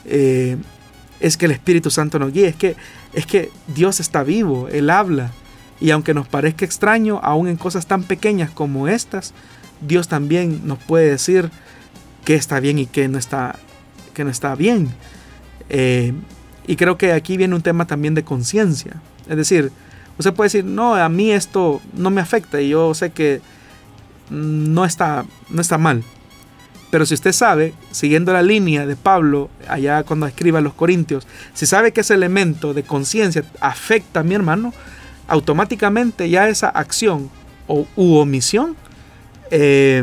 [0.04, 0.56] eh,
[1.20, 2.76] es que el Espíritu Santo nos guíe, es que,
[3.12, 5.32] es que Dios está vivo, Él habla.
[5.80, 9.32] Y aunque nos parezca extraño, aún en cosas tan pequeñas como estas,
[9.80, 11.50] Dios también nos puede decir
[12.24, 13.56] que está bien y que no está,
[14.16, 14.88] no está bien.
[15.68, 16.12] Eh,
[16.66, 19.00] y creo que aquí viene un tema también de conciencia.
[19.28, 19.70] Es decir,
[20.18, 23.40] Usted puede decir, no, a mí esto no me afecta y yo sé que
[24.30, 26.02] no está, no está mal.
[26.90, 31.26] Pero si usted sabe, siguiendo la línea de Pablo, allá cuando escriba a los Corintios,
[31.52, 34.72] si sabe que ese elemento de conciencia afecta a mi hermano,
[35.26, 37.30] automáticamente ya esa acción
[37.66, 38.74] o, u omisión
[39.50, 40.02] eh,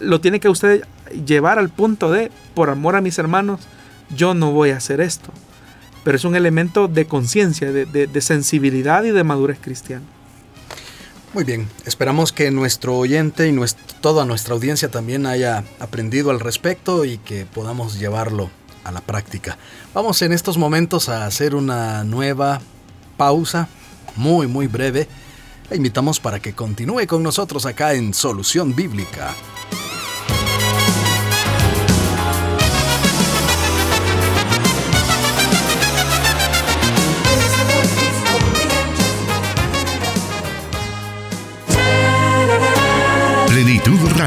[0.00, 0.84] lo tiene que usted
[1.26, 3.60] llevar al punto de, por amor a mis hermanos,
[4.14, 5.30] yo no voy a hacer esto.
[6.04, 10.04] Pero es un elemento de conciencia, de, sensibilidad y de madurez cristiana.
[11.36, 13.54] Muy bien, esperamos que nuestro oyente y
[14.00, 18.48] toda nuestra audiencia también haya aprendido al respecto y que podamos llevarlo
[18.84, 19.58] a la práctica.
[19.92, 22.62] Vamos en estos momentos a hacer una nueva
[23.18, 23.68] pausa,
[24.16, 25.08] muy muy breve.
[25.68, 29.34] Le invitamos para que continúe con nosotros acá en Solución Bíblica.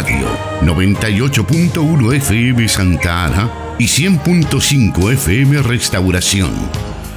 [0.02, 0.30] Radio,
[0.62, 6.54] 98.1 FM Santa Ana y 100.5 FM Restauración.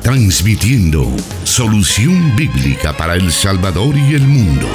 [0.03, 1.07] Transmitiendo
[1.45, 4.66] solución bíblica para El Salvador y el mundo.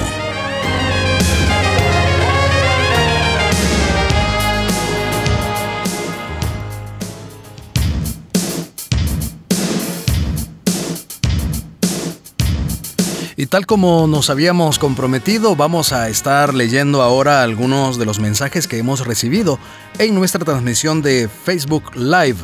[13.40, 18.68] Y tal como nos habíamos comprometido, vamos a estar leyendo ahora algunos de los mensajes
[18.68, 19.60] que hemos recibido
[20.00, 22.38] en nuestra transmisión de Facebook Live.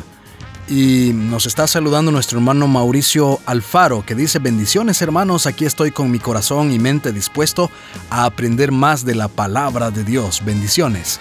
[0.68, 6.12] Y nos está saludando nuestro hermano Mauricio Alfaro, que dice, bendiciones hermanos, aquí estoy con
[6.12, 7.72] mi corazón y mente dispuesto
[8.08, 10.44] a aprender más de la palabra de Dios.
[10.44, 11.18] Bendiciones.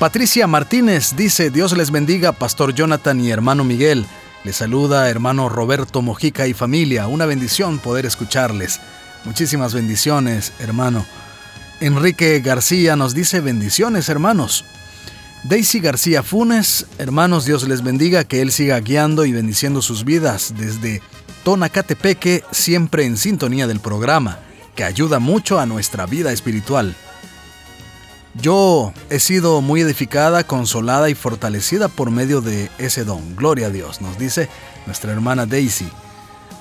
[0.00, 4.04] Patricia Martínez dice, Dios les bendiga, Pastor Jonathan y hermano Miguel.
[4.42, 7.06] Les saluda hermano Roberto Mojica y familia.
[7.08, 8.80] Una bendición poder escucharles.
[9.24, 11.04] Muchísimas bendiciones, hermano.
[11.80, 14.64] Enrique García nos dice bendiciones, hermanos.
[15.44, 20.54] Daisy García Funes, hermanos, Dios les bendiga, que Él siga guiando y bendiciendo sus vidas
[20.56, 21.02] desde
[21.44, 24.38] Tonacatepeque, siempre en sintonía del programa,
[24.74, 26.94] que ayuda mucho a nuestra vida espiritual.
[28.34, 33.34] Yo he sido muy edificada, consolada y fortalecida por medio de ese don.
[33.34, 34.48] Gloria a Dios, nos dice
[34.86, 35.88] nuestra hermana Daisy.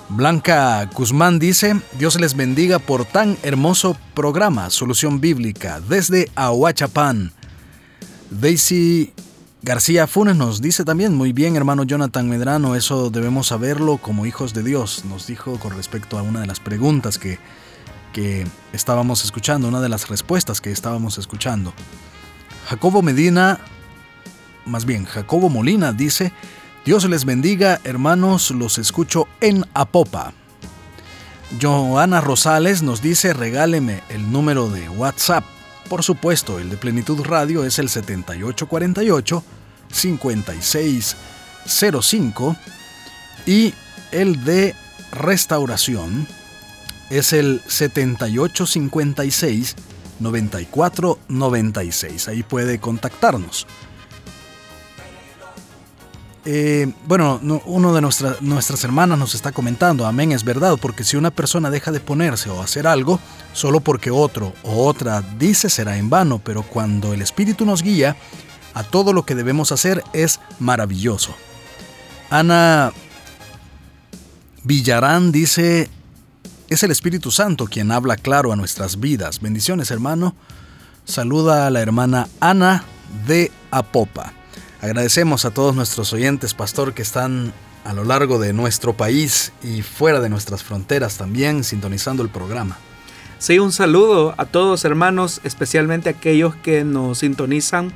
[0.09, 7.31] Blanca Guzmán dice, Dios les bendiga por tan hermoso programa, Solución Bíblica, desde Ahuachapán.
[8.31, 9.13] Daisy
[9.61, 14.53] García Funes nos dice también, muy bien hermano Jonathan Medrano, eso debemos saberlo como hijos
[14.55, 17.37] de Dios, nos dijo con respecto a una de las preguntas que
[18.13, 21.73] que estábamos escuchando, una de las respuestas que estábamos escuchando.
[22.67, 23.59] Jacobo Medina,
[24.65, 26.31] más bien Jacobo Molina dice,
[26.85, 30.33] Dios les bendiga, hermanos, los escucho en Apopa.
[31.61, 35.43] Joana Rosales nos dice, regáleme el número de WhatsApp.
[35.89, 39.43] Por supuesto, el de Plenitud Radio es el 7848
[39.91, 42.55] 5605
[43.47, 43.73] y
[44.11, 44.75] el de
[45.11, 46.27] Restauración
[47.09, 49.75] es el 7856
[50.19, 52.27] 9496.
[52.27, 53.65] Ahí puede contactarnos.
[56.45, 61.29] Eh, bueno, uno de nuestras hermanas nos está comentando, amén, es verdad, porque si una
[61.31, 63.19] persona deja de ponerse o hacer algo,
[63.53, 68.15] solo porque otro o otra dice será en vano, pero cuando el Espíritu nos guía
[68.73, 71.35] a todo lo que debemos hacer es maravilloso.
[72.29, 72.93] Ana
[74.63, 75.89] Villarán dice,
[76.69, 79.41] es el Espíritu Santo quien habla claro a nuestras vidas.
[79.41, 80.35] Bendiciones, hermano.
[81.03, 82.83] Saluda a la hermana Ana
[83.25, 84.33] de Apopa.
[84.81, 87.53] Agradecemos a todos nuestros oyentes, pastor, que están
[87.85, 92.77] a lo largo de nuestro país y fuera de nuestras fronteras también sintonizando el programa.
[93.39, 97.91] Sí, un saludo a todos hermanos, especialmente a aquellos que nos sintonizan.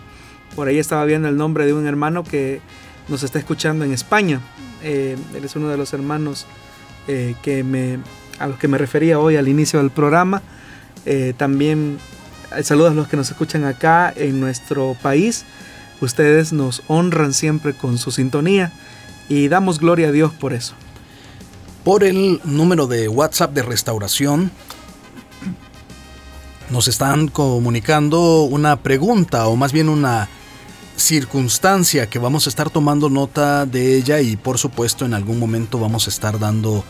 [0.56, 2.60] Por ahí estaba viendo el nombre de un hermano que
[3.08, 4.42] nos está escuchando en España.
[4.82, 6.48] Eh, él es uno de los hermanos
[7.08, 8.00] eh, que me
[8.40, 10.42] a los que me refería hoy al inicio del programa.
[11.06, 11.98] Eh, también
[12.56, 15.46] eh, saludos a los que nos escuchan acá en nuestro país.
[16.02, 18.72] Ustedes nos honran siempre con su sintonía
[19.30, 20.74] y damos gloria a Dios por eso.
[21.84, 24.52] Por el número de WhatsApp de restauración
[26.70, 30.30] nos están comunicando una pregunta o más bien una
[30.96, 35.80] circunstancia que vamos a estar tomando nota de ella y por supuesto en algún momento
[35.80, 36.84] vamos a estar dando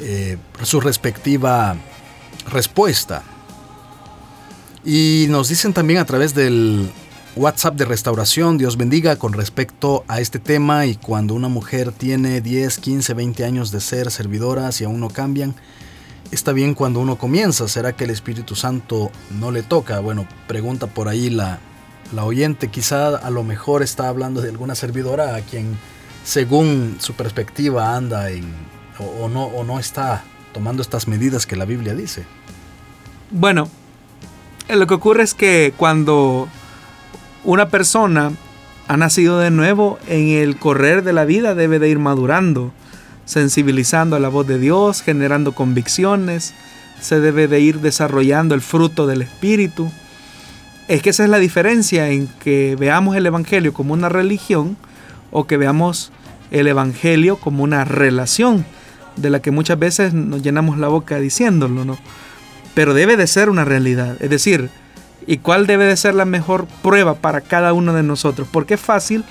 [0.00, 1.76] eh, su respectiva
[2.50, 3.22] respuesta.
[4.84, 6.90] Y nos dicen también a través del
[7.36, 12.40] WhatsApp de restauración, Dios bendiga con respecto a este tema y cuando una mujer tiene
[12.40, 15.54] 10, 15, 20 años de ser servidoras y aún no cambian,
[16.32, 17.68] está bien cuando uno comienza.
[17.68, 20.00] ¿Será que el Espíritu Santo no le toca?
[20.00, 21.60] Bueno, pregunta por ahí la,
[22.14, 22.68] la oyente.
[22.68, 25.76] Quizá a lo mejor está hablando de alguna servidora a quien,
[26.24, 28.69] según su perspectiva, anda en,
[29.00, 32.24] o, no, o no está tomando estas medidas que la Biblia dice.
[33.30, 33.68] Bueno,
[34.68, 36.48] eh, lo que ocurre es que cuando
[37.44, 38.32] una persona
[38.88, 42.72] ha nacido de nuevo, en el correr de la vida debe de ir madurando
[43.30, 46.52] sensibilizando a la voz de Dios, generando convicciones,
[47.00, 49.88] se debe de ir desarrollando el fruto del Espíritu.
[50.88, 54.76] Es que esa es la diferencia en que veamos el Evangelio como una religión
[55.30, 56.10] o que veamos
[56.50, 58.66] el Evangelio como una relación,
[59.16, 61.98] de la que muchas veces nos llenamos la boca diciéndolo, ¿no?
[62.74, 64.16] Pero debe de ser una realidad.
[64.20, 64.70] Es decir,
[65.26, 68.48] ¿y cuál debe de ser la mejor prueba para cada uno de nosotros?
[68.50, 69.24] Porque es fácil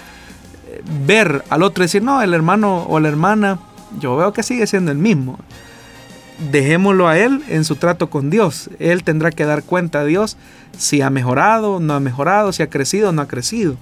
[0.68, 3.60] eh, ver al otro y decir, no, el hermano o la hermana
[4.00, 5.40] yo veo que sigue siendo el mismo.
[6.52, 8.70] Dejémoslo a él en su trato con Dios.
[8.80, 10.38] Él tendrá que dar cuenta a Dios
[10.78, 13.76] si ha mejorado, no ha mejorado, si ha crecido, no ha crecido.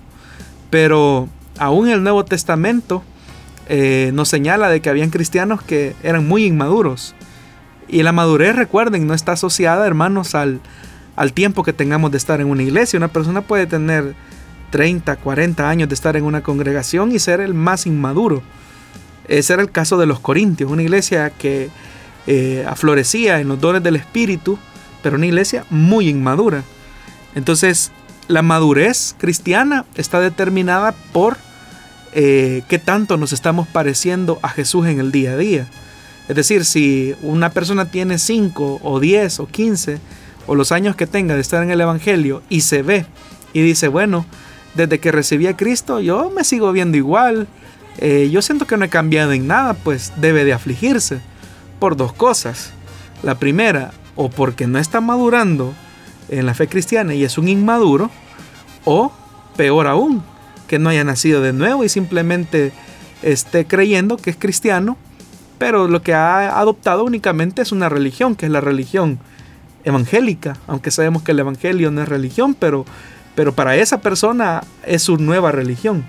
[0.69, 1.29] Pero
[1.59, 3.03] aún el Nuevo Testamento
[3.69, 7.15] eh, nos señala de que habían cristianos que eran muy inmaduros.
[7.87, 10.59] Y la madurez, recuerden, no está asociada, hermanos, al,
[11.15, 12.97] al tiempo que tengamos de estar en una iglesia.
[12.97, 14.15] Una persona puede tener
[14.71, 18.41] 30, 40 años de estar en una congregación y ser el más inmaduro.
[19.27, 21.69] Ese era el caso de los Corintios, una iglesia que
[22.27, 24.57] eh, aflorecía en los dones del Espíritu,
[25.03, 26.63] pero una iglesia muy inmadura.
[27.35, 27.91] Entonces,
[28.27, 31.37] la madurez cristiana está determinada por
[32.13, 35.67] eh, qué tanto nos estamos pareciendo a Jesús en el día a día.
[36.27, 39.99] Es decir, si una persona tiene 5 o 10 o 15
[40.45, 43.05] o los años que tenga de estar en el Evangelio y se ve
[43.53, 44.25] y dice, bueno,
[44.75, 47.47] desde que recibí a Cristo yo me sigo viendo igual,
[47.97, 51.19] eh, yo siento que no he cambiado en nada, pues debe de afligirse
[51.79, 52.71] por dos cosas.
[53.23, 55.73] La primera, o porque no está madurando
[56.29, 58.11] en la fe cristiana y es un inmaduro,
[58.85, 59.11] o
[59.55, 60.23] peor aún,
[60.67, 62.71] que no haya nacido de nuevo y simplemente
[63.23, 64.97] esté creyendo que es cristiano,
[65.57, 69.19] pero lo que ha adoptado únicamente es una religión, que es la religión
[69.83, 72.85] evangélica, aunque sabemos que el evangelio no es religión, pero,
[73.35, 76.05] pero para esa persona es su nueva religión.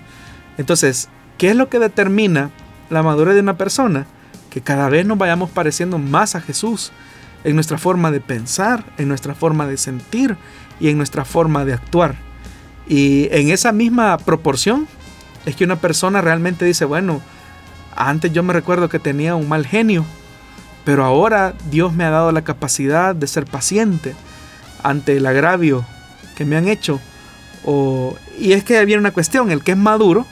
[0.57, 2.51] Entonces, ¿Qué es lo que determina
[2.89, 4.05] la madurez de una persona?
[4.49, 6.91] Que cada vez nos vayamos pareciendo más a Jesús
[7.45, 10.35] en nuestra forma de pensar, en nuestra forma de sentir
[10.81, 12.15] y en nuestra forma de actuar.
[12.89, 14.87] Y en esa misma proporción
[15.45, 17.21] es que una persona realmente dice, bueno,
[17.95, 20.03] antes yo me recuerdo que tenía un mal genio,
[20.83, 24.15] pero ahora Dios me ha dado la capacidad de ser paciente
[24.81, 25.85] ante el agravio
[26.35, 26.99] que me han hecho.
[28.39, 30.25] y es que había una cuestión, el que es maduro,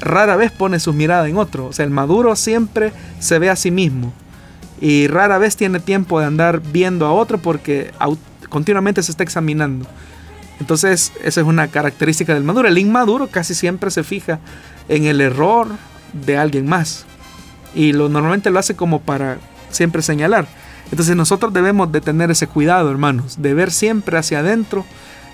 [0.00, 1.66] rara vez pone su mirada en otro.
[1.66, 4.12] O sea, el maduro siempre se ve a sí mismo.
[4.80, 7.92] Y rara vez tiene tiempo de andar viendo a otro porque
[8.48, 9.86] continuamente se está examinando.
[10.60, 12.68] Entonces, esa es una característica del maduro.
[12.68, 14.38] El inmaduro casi siempre se fija
[14.88, 15.68] en el error
[16.12, 17.04] de alguien más.
[17.74, 19.38] Y lo normalmente lo hace como para
[19.70, 20.46] siempre señalar.
[20.90, 24.86] Entonces nosotros debemos de tener ese cuidado, hermanos, de ver siempre hacia adentro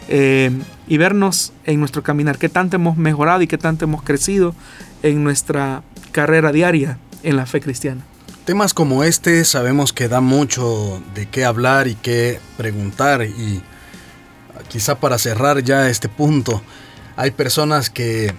[0.09, 0.51] eh,
[0.89, 4.55] y vernos en nuestro caminar, qué tanto hemos mejorado y qué tanto hemos crecido
[5.03, 8.03] en nuestra carrera diaria en la fe cristiana.
[8.45, 13.63] Temas como este sabemos que da mucho de qué hablar y qué preguntar y
[14.73, 16.63] quizá para cerrar ya este punto,
[17.15, 18.33] hay personas que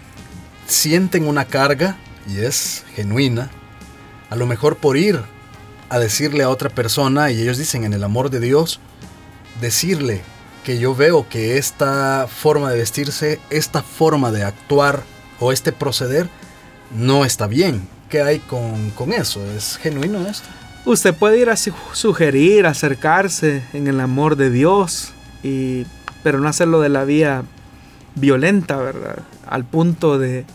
[0.66, 1.96] sienten una carga
[2.28, 3.52] y es genuina,
[4.32, 5.22] a lo mejor por ir
[5.90, 8.80] a decirle a otra persona y ellos dicen en el amor de Dios,
[9.62, 10.22] decirle
[10.64, 15.04] que yo veo que esta forma de vestirse, esta forma de actuar
[15.40, 16.30] o este proceder
[16.96, 17.88] no está bien.
[18.10, 19.46] ¿Qué hay con, eso?
[19.56, 20.48] ¿Es genuino esto?
[20.86, 25.14] Usted puede ir a sugerir, acercarse en el amor de Dios,
[25.44, 25.86] y,
[26.24, 27.44] pero no hacerlo de la vía
[28.16, 29.20] violenta, ¿verdad?
[29.48, 30.46] Al punto de,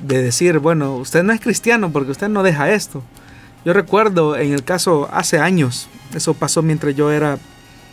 [0.00, 3.02] de decir, bueno, usted no es cristiano porque usted no deja esto.
[3.64, 7.38] Yo recuerdo en el caso hace años, eso pasó mientras yo era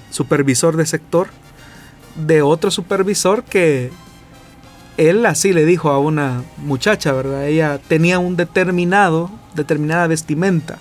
[0.10, 1.28] supervisor de sector,
[2.16, 3.92] de otro supervisor que
[4.98, 7.48] él así le dijo a una muchacha, ¿verdad?
[7.48, 10.78] Ella tenía un determinado, determinada vestimenta.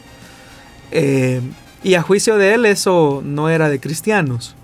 [0.92, 1.40] Eh,
[1.82, 4.54] y a juicio de él eso no era de cristianos.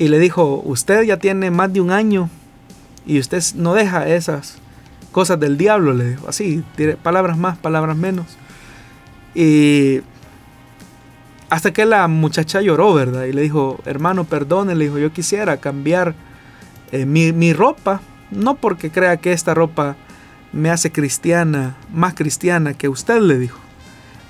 [0.00, 2.30] Y le dijo, usted ya tiene más de un año
[3.04, 4.56] y usted no deja esas
[5.12, 6.26] cosas del diablo, le dijo.
[6.26, 6.64] Así,
[7.02, 8.38] palabras más, palabras menos.
[9.34, 10.00] Y
[11.50, 13.24] hasta que la muchacha lloró, ¿verdad?
[13.24, 16.14] Y le dijo, hermano, perdone, le dijo, yo quisiera cambiar
[16.92, 19.96] eh, mi, ropa, no porque crea que esta ropa
[20.54, 23.58] me hace cristiana, más cristiana que usted, le dijo,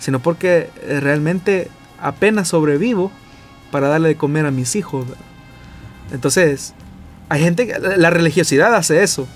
[0.00, 1.68] sino porque eh, realmente
[2.00, 3.12] apenas sobrevivo
[3.70, 5.06] para darle de comer a mis hijos.
[6.12, 6.74] Entonces,
[7.28, 9.28] hay gente, la religiosidad hace eso.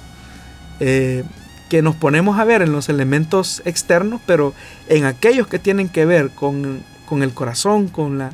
[0.81, 1.25] Eh,
[1.69, 4.53] que nos ponemos a ver en los elementos externos, pero
[4.89, 8.31] en aquellos que tienen que ver con, el corazón, con, la,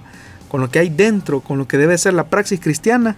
[0.48, 3.16] con lo que hay dentro, con lo que debe ser la praxis cristiana,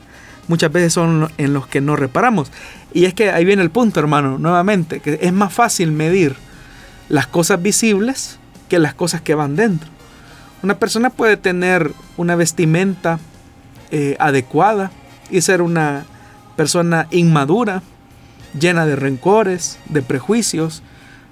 [0.48, 2.52] muchas veces son en los que no reparamos.
[2.92, 6.36] Y es que ahí viene el punto, hermano, nuevamente, que es más fácil medir
[7.08, 9.88] las cosas visibles que las cosas que van dentro.
[10.62, 13.18] Una persona puede tener una vestimenta
[13.90, 14.90] eh, adecuada
[15.32, 16.04] y ser una
[16.54, 17.82] persona inmadura,
[18.58, 20.82] llena de rencores, de prejuicios,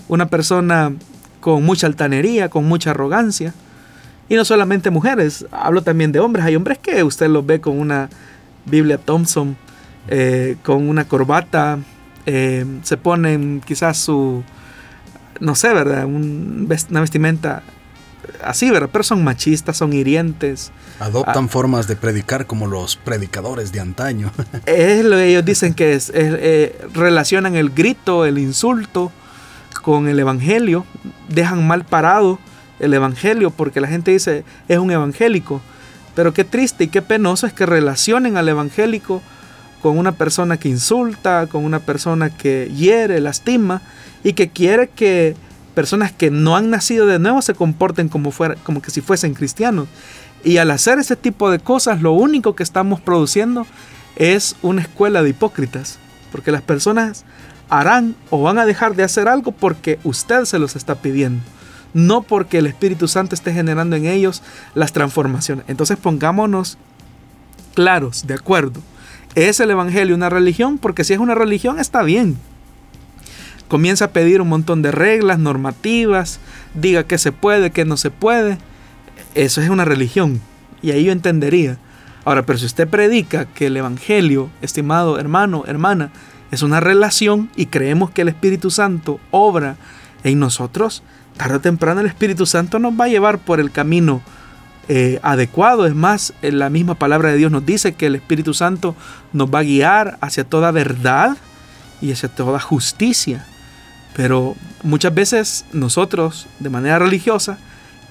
[0.08, 0.92] una persona
[1.40, 3.54] con mucha altanería, con mucha arrogancia.
[4.28, 6.44] Y no solamente mujeres, hablo también de hombres.
[6.44, 8.08] Hay hombres que usted los ve con una
[8.64, 9.56] Biblia Thompson,
[10.08, 11.78] eh, con una corbata,
[12.26, 14.42] eh, se ponen quizás su,
[15.40, 16.06] no sé, ¿verdad?
[16.06, 17.62] una vestimenta
[18.42, 18.88] así, ¿verdad?
[18.92, 20.72] Pero son machistas, son hirientes.
[20.98, 21.48] Adoptan ah.
[21.48, 24.30] formas de predicar como los predicadores de antaño.
[24.66, 29.12] es lo que ellos dicen que es, eh, relacionan el grito, el insulto
[29.82, 30.84] con el evangelio,
[31.28, 32.38] dejan mal parado
[32.80, 35.60] el evangelio porque la gente dice es un evangélico.
[36.14, 39.22] Pero qué triste y qué penoso es que relacionen al evangélico
[39.80, 43.80] con una persona que insulta, con una persona que hiere, lastima
[44.22, 45.36] y que quiere que
[45.80, 49.32] personas que no han nacido de nuevo se comporten como, fuera, como que si fuesen
[49.32, 49.88] cristianos.
[50.44, 53.66] Y al hacer ese tipo de cosas, lo único que estamos produciendo
[54.16, 55.98] es una escuela de hipócritas.
[56.32, 57.24] Porque las personas
[57.70, 61.42] harán o van a dejar de hacer algo porque usted se los está pidiendo.
[61.94, 64.42] No porque el Espíritu Santo esté generando en ellos
[64.74, 65.64] las transformaciones.
[65.66, 66.76] Entonces pongámonos
[67.72, 68.82] claros, de acuerdo.
[69.34, 70.76] ¿Es el Evangelio una religión?
[70.76, 72.36] Porque si es una religión está bien
[73.70, 76.40] comienza a pedir un montón de reglas, normativas,
[76.74, 78.58] diga que se puede, que no se puede.
[79.36, 80.40] Eso es una religión.
[80.82, 81.78] Y ahí yo entendería.
[82.24, 86.10] Ahora, pero si usted predica que el Evangelio, estimado hermano, hermana,
[86.50, 89.76] es una relación y creemos que el Espíritu Santo obra
[90.24, 91.04] en nosotros,
[91.36, 94.20] tarde o temprano el Espíritu Santo nos va a llevar por el camino
[94.88, 95.86] eh, adecuado.
[95.86, 98.96] Es más, en la misma palabra de Dios nos dice que el Espíritu Santo
[99.32, 101.36] nos va a guiar hacia toda verdad
[102.00, 103.46] y hacia toda justicia.
[104.14, 107.58] Pero muchas veces nosotros, de manera religiosa,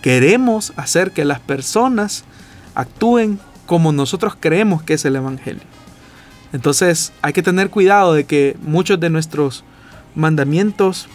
[0.02, 2.24] queremos hacer que las personas
[2.76, 5.64] actúen como nosotros creemos que es el Evangelio.
[6.54, 9.64] Entonces hay que tener cuidado de que muchos de nuestros
[10.16, 11.08] mandamientos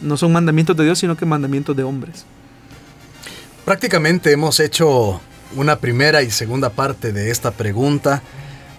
[0.00, 2.24] no son mandamientos de Dios, sino que mandamientos de hombres.
[3.64, 5.20] Prácticamente hemos hecho
[5.56, 8.22] una primera y segunda parte de esta pregunta,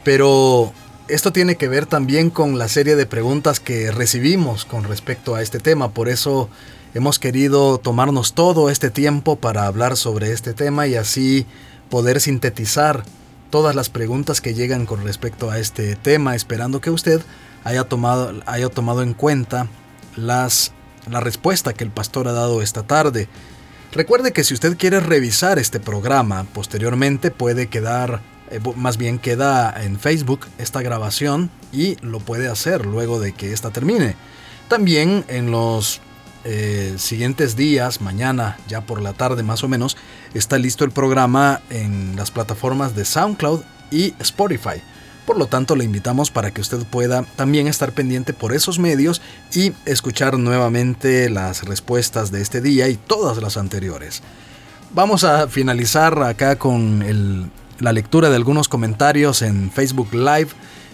[0.03, 0.73] pero
[1.07, 5.41] esto tiene que ver también con la serie de preguntas que recibimos con respecto a
[5.41, 6.49] este tema, por eso
[6.93, 11.45] hemos querido tomarnos todo este tiempo para hablar sobre este tema y así
[11.89, 13.03] poder sintetizar
[13.51, 17.21] todas las preguntas que llegan con respecto a este tema, esperando que usted
[17.63, 19.67] haya tomado, haya tomado en cuenta
[20.15, 20.71] las,
[21.09, 23.27] la respuesta que el pastor ha dado esta tarde.
[23.91, 28.21] Recuerde que si usted quiere revisar este programa posteriormente puede quedar
[28.51, 33.53] eh, más bien queda en Facebook esta grabación y lo puede hacer luego de que
[33.53, 34.15] esta termine.
[34.67, 36.01] También en los
[36.43, 39.97] eh, siguientes días, mañana ya por la tarde más o menos,
[40.33, 44.81] está listo el programa en las plataformas de SoundCloud y Spotify.
[45.25, 49.23] Por lo tanto, le invitamos para que usted pueda también estar pendiente por esos medios
[49.53, 54.21] y escuchar nuevamente las respuestas de este día y todas las anteriores.
[54.93, 60.49] Vamos a finalizar acá con el la lectura de algunos comentarios en Facebook Live.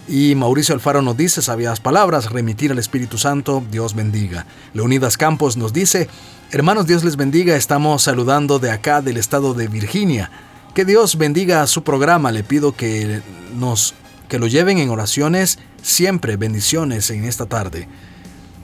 [0.08, 4.46] Y Mauricio Alfaro nos dice, sabias palabras, remitir al Espíritu Santo, Dios bendiga.
[4.74, 6.08] Leonidas Campos nos dice,
[6.50, 10.30] hermanos, Dios les bendiga, estamos saludando de acá del estado de Virginia.
[10.74, 13.22] Que Dios bendiga su programa, le pido que
[13.54, 13.94] nos
[14.28, 17.86] que lo lleven en oraciones siempre, bendiciones en esta tarde.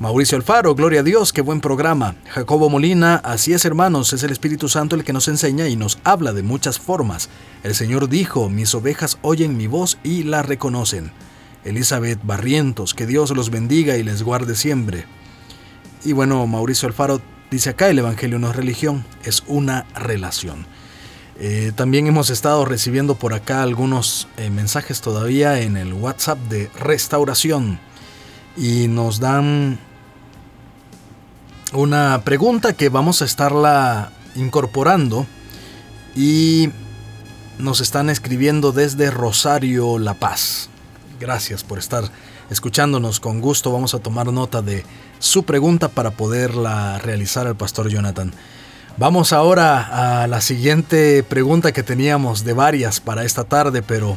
[0.01, 2.15] Mauricio Alfaro, gloria a Dios, qué buen programa.
[2.29, 5.99] Jacobo Molina, así es hermanos, es el Espíritu Santo el que nos enseña y nos
[6.05, 7.29] habla de muchas formas.
[7.65, 11.11] El Señor dijo, mis ovejas oyen mi voz y la reconocen.
[11.65, 15.05] Elizabeth Barrientos, que Dios los bendiga y les guarde siempre.
[16.05, 17.21] Y bueno, Mauricio Alfaro
[17.51, 20.67] dice acá, el Evangelio no es religión, es una relación.
[21.41, 26.71] Eh, también hemos estado recibiendo por acá algunos eh, mensajes todavía en el WhatsApp de
[26.79, 27.81] restauración
[28.57, 29.79] y nos dan
[31.73, 35.27] una pregunta que vamos a estarla incorporando
[36.15, 36.71] y
[37.59, 40.71] nos están escribiendo desde Rosario La Paz.
[41.21, 42.05] Gracias por estar
[42.51, 43.73] escuchándonos con gusto.
[43.73, 44.85] Vamos a tomar nota de
[45.19, 48.33] su pregunta para poderla realizar al pastor Jonathan.
[48.97, 54.17] Vamos ahora a la siguiente pregunta que teníamos de varias para esta tarde, pero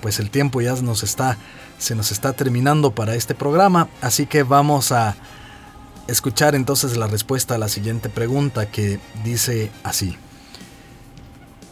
[0.00, 1.36] pues el tiempo ya nos está
[1.78, 5.14] se nos está terminando para este programa, así que vamos a
[6.08, 10.16] escuchar entonces la respuesta a la siguiente pregunta que dice así.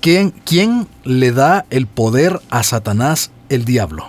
[0.00, 4.06] ¿Quién, quién le da el poder a Satanás, el diablo?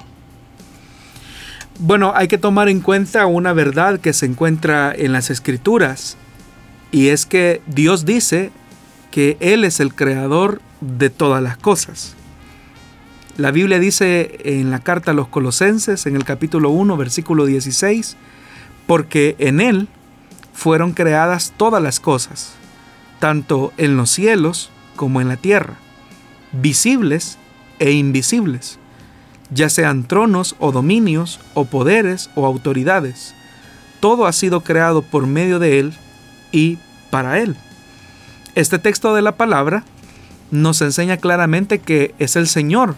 [1.80, 6.18] Bueno, hay que tomar en cuenta una verdad que se encuentra en las escrituras
[6.92, 8.52] y es que Dios dice
[9.12, 12.16] que Él es el creador de todas las cosas.
[13.38, 18.16] La Biblia dice en la carta a los Colosenses, en el capítulo 1, versículo 16,
[18.88, 19.90] porque en Él
[20.56, 22.54] fueron creadas todas las cosas,
[23.20, 25.76] tanto en los cielos como en la tierra,
[26.54, 27.38] visibles
[27.78, 28.80] e invisibles,
[29.52, 33.36] ya sean tronos o dominios o poderes o autoridades.
[34.00, 35.94] Todo ha sido creado por medio de Él
[36.52, 36.80] y
[37.12, 37.56] para Él.
[38.56, 39.84] Este texto de la palabra
[40.52, 42.96] nos enseña claramente que es el Señor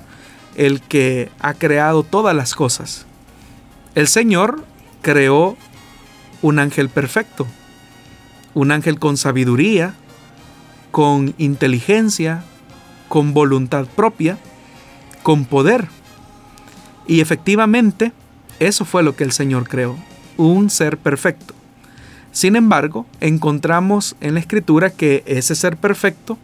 [0.55, 3.05] el que ha creado todas las cosas.
[3.95, 4.64] El Señor
[5.01, 5.58] creó
[6.42, 7.48] un ángel perfecto,
[8.54, 9.94] un ángel con sabiduría,
[10.92, 12.44] con inteligencia,
[13.08, 14.38] con voluntad propia,
[15.24, 15.88] con poder.
[17.08, 18.12] Y efectivamente,
[18.60, 19.96] eso fue lo que el Señor creó,
[20.38, 21.54] un ser perfecto.
[22.32, 26.38] Sin embargo, encontramos en la escritura que ese ser perfecto,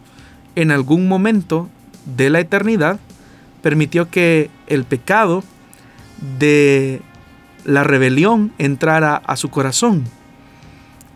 [0.56, 1.68] en algún momento
[2.16, 2.98] de la eternidad,
[3.62, 5.42] permitió que el pecado
[6.38, 7.00] de
[7.64, 10.04] la rebelión entrara a su corazón.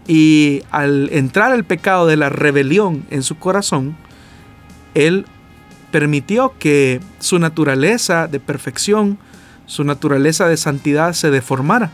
[0.06, 3.96] Y al entrar el pecado de la rebelión en su corazón,
[4.94, 5.26] Él
[5.90, 9.18] permitió que su naturaleza de perfección,
[9.66, 11.90] su naturaleza de santidad se deformara.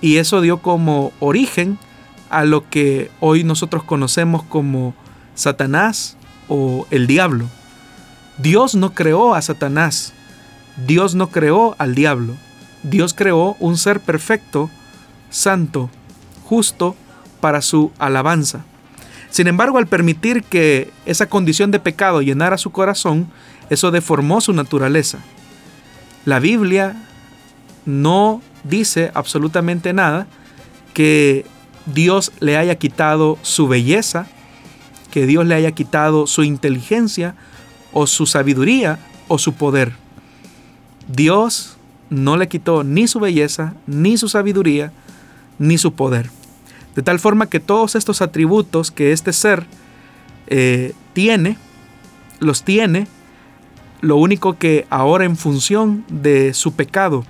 [0.00, 1.78] Y eso dio como origen
[2.30, 4.94] a lo que hoy nosotros conocemos como
[5.34, 6.16] Satanás
[6.48, 7.46] o el diablo.
[8.38, 10.14] Dios no creó a Satanás,
[10.86, 12.34] Dios no creó al diablo,
[12.82, 14.70] Dios creó un ser perfecto,
[15.30, 15.90] santo,
[16.44, 16.96] justo
[17.40, 18.64] para su alabanza.
[19.30, 23.30] Sin embargo, al permitir que esa condición de pecado llenara su corazón,
[23.70, 25.18] eso deformó su naturaleza.
[26.24, 26.96] La Biblia
[27.86, 30.26] no dice absolutamente nada
[30.92, 31.46] que
[31.86, 34.26] Dios le haya quitado su belleza,
[35.10, 37.34] que Dios le haya quitado su inteligencia,
[37.92, 39.92] o su sabiduría o su poder.
[41.08, 41.76] Dios
[42.12, 44.92] no le quitó ni su belleza, ni su sabiduría,
[45.58, 46.30] ni su poder.
[46.94, 49.66] De tal forma que todos estos atributos que este ser
[50.46, 51.56] eh, tiene,
[52.38, 53.06] los tiene,
[54.02, 57.24] lo único que ahora en función de su pecado,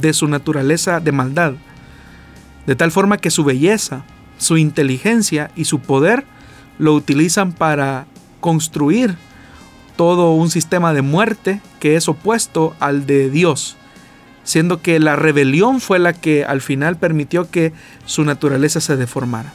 [0.00, 1.54] de su naturaleza de maldad,
[2.66, 4.04] de tal forma que su belleza,
[4.38, 6.24] su inteligencia y su poder
[6.78, 8.06] lo utilizan para
[8.40, 9.16] construir
[9.96, 13.76] todo un sistema de muerte que es opuesto al de Dios,
[14.44, 17.72] siendo que la rebelión fue la que al final permitió que
[18.06, 19.52] su naturaleza se deformara.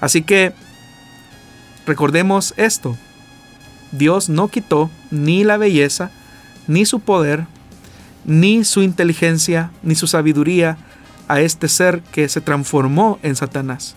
[0.00, 0.52] Así que
[1.86, 2.96] recordemos esto,
[3.92, 6.10] Dios no quitó ni la belleza,
[6.66, 7.46] ni su poder,
[8.24, 10.78] ni su inteligencia, ni su sabiduría
[11.28, 13.94] a este ser que se transformó en Satanás.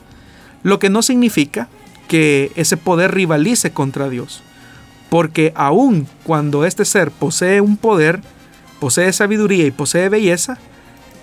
[0.64, 1.68] Lo que no significa
[2.08, 4.44] que ese poder rivalice contra Dios
[5.10, 8.22] porque aun cuando este ser posee un poder,
[8.80, 10.58] posee sabiduría y posee belleza,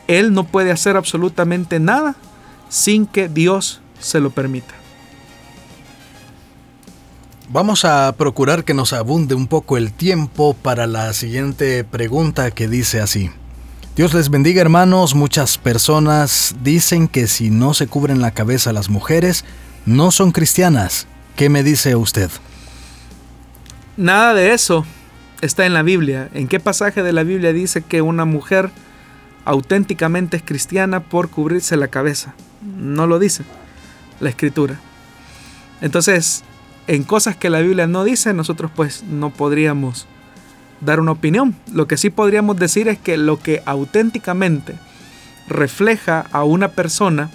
[0.06, 2.14] él no puede hacer absolutamente nada
[2.68, 4.74] sin que Dios se lo permita.
[7.48, 12.68] Vamos a procurar que nos abunde un poco el tiempo para la siguiente pregunta que
[12.68, 13.30] dice así.
[13.94, 18.90] Dios les bendiga hermanos, muchas personas dicen que si no se cubren la cabeza las
[18.90, 19.44] mujeres,
[19.86, 21.06] no son cristianas.
[21.36, 22.30] ¿Qué me dice usted?
[23.96, 24.84] Nada de eso
[25.40, 26.28] está en la Biblia.
[26.34, 28.70] ¿En qué pasaje de la Biblia dice que una mujer
[29.44, 32.34] auténticamente es cristiana por cubrirse la cabeza?
[32.62, 33.44] No lo dice
[34.20, 34.78] la escritura.
[35.80, 36.42] Entonces,
[36.86, 40.06] en cosas que la Biblia no dice, nosotros pues no podríamos
[40.80, 41.54] dar una opinión.
[41.72, 44.74] Lo que sí podríamos decir es que lo que auténticamente
[45.48, 47.30] refleja a una persona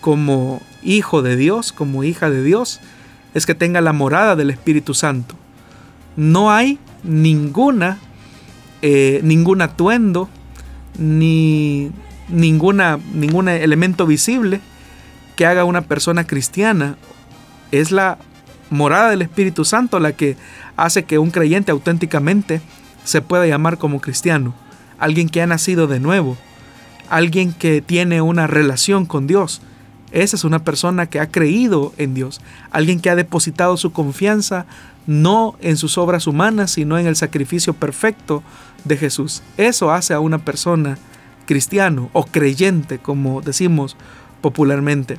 [0.00, 2.80] como hijo de Dios, como hija de Dios,
[3.32, 5.34] es que tenga la morada del Espíritu Santo
[6.16, 7.98] no hay ninguna,
[8.82, 10.28] eh, ningún atuendo,
[10.98, 11.90] ni
[12.28, 14.60] ninguna, ningún elemento visible
[15.36, 16.96] que haga una persona cristiana.
[17.70, 18.18] Es la
[18.70, 20.36] morada del Espíritu Santo la que
[20.76, 22.60] hace que un creyente auténticamente
[23.04, 24.54] se pueda llamar como cristiano.
[24.98, 26.36] Alguien que ha nacido de nuevo.
[27.10, 29.60] Alguien que tiene una relación con Dios.
[30.14, 32.40] Esa es una persona que ha creído en Dios,
[32.70, 34.64] alguien que ha depositado su confianza
[35.06, 38.42] no en sus obras humanas, sino en el sacrificio perfecto
[38.84, 39.42] de Jesús.
[39.56, 40.98] Eso hace a una persona
[41.46, 43.96] cristiano o creyente, como decimos
[44.40, 45.18] popularmente.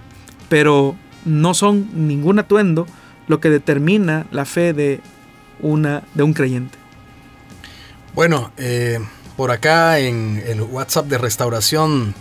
[0.49, 2.85] Pero no son ningún atuendo
[3.27, 5.01] lo que determina la fe de,
[5.59, 6.77] una, de un creyente.
[8.13, 8.99] Bueno, eh,
[9.35, 12.13] por acá en el WhatsApp de restauración,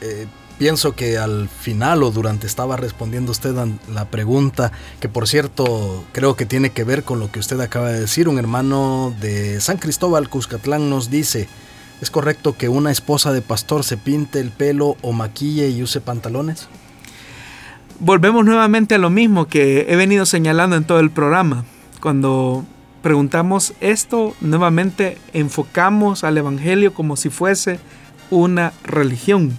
[0.00, 0.26] eh,
[0.58, 6.04] pienso que al final o durante estaba respondiendo usted a la pregunta, que por cierto
[6.12, 9.60] creo que tiene que ver con lo que usted acaba de decir, un hermano de
[9.60, 11.48] San Cristóbal, Cuscatlán, nos dice,
[12.00, 16.00] ¿es correcto que una esposa de pastor se pinte el pelo o maquille y use
[16.00, 16.68] pantalones?
[18.00, 21.64] Volvemos nuevamente a lo mismo que he venido señalando en todo el programa.
[22.00, 22.64] Cuando
[23.02, 27.78] preguntamos esto, nuevamente enfocamos al Evangelio como si fuese
[28.30, 29.56] una religión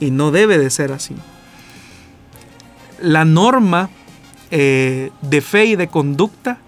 [0.00, 1.14] y no debe de ser así.
[3.00, 3.90] La norma
[4.50, 6.58] eh, de fe y de conducta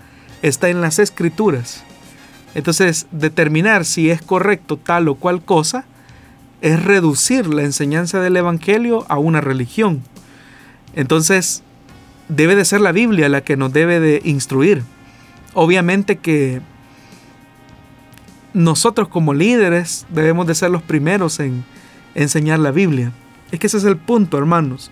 [0.42, 1.82] está en las escrituras.
[2.54, 5.84] Entonces, determinar si es correcto tal o cual cosa
[6.60, 10.02] es reducir la enseñanza del Evangelio a una religión.
[10.94, 11.62] Entonces,
[12.28, 14.82] debe de ser la Biblia la que nos debe de instruir.
[15.54, 16.60] Obviamente que
[18.52, 21.64] nosotros como líderes debemos de ser los primeros en
[22.14, 23.12] enseñar la Biblia.
[23.50, 24.90] Es que ese es el punto, hermanos.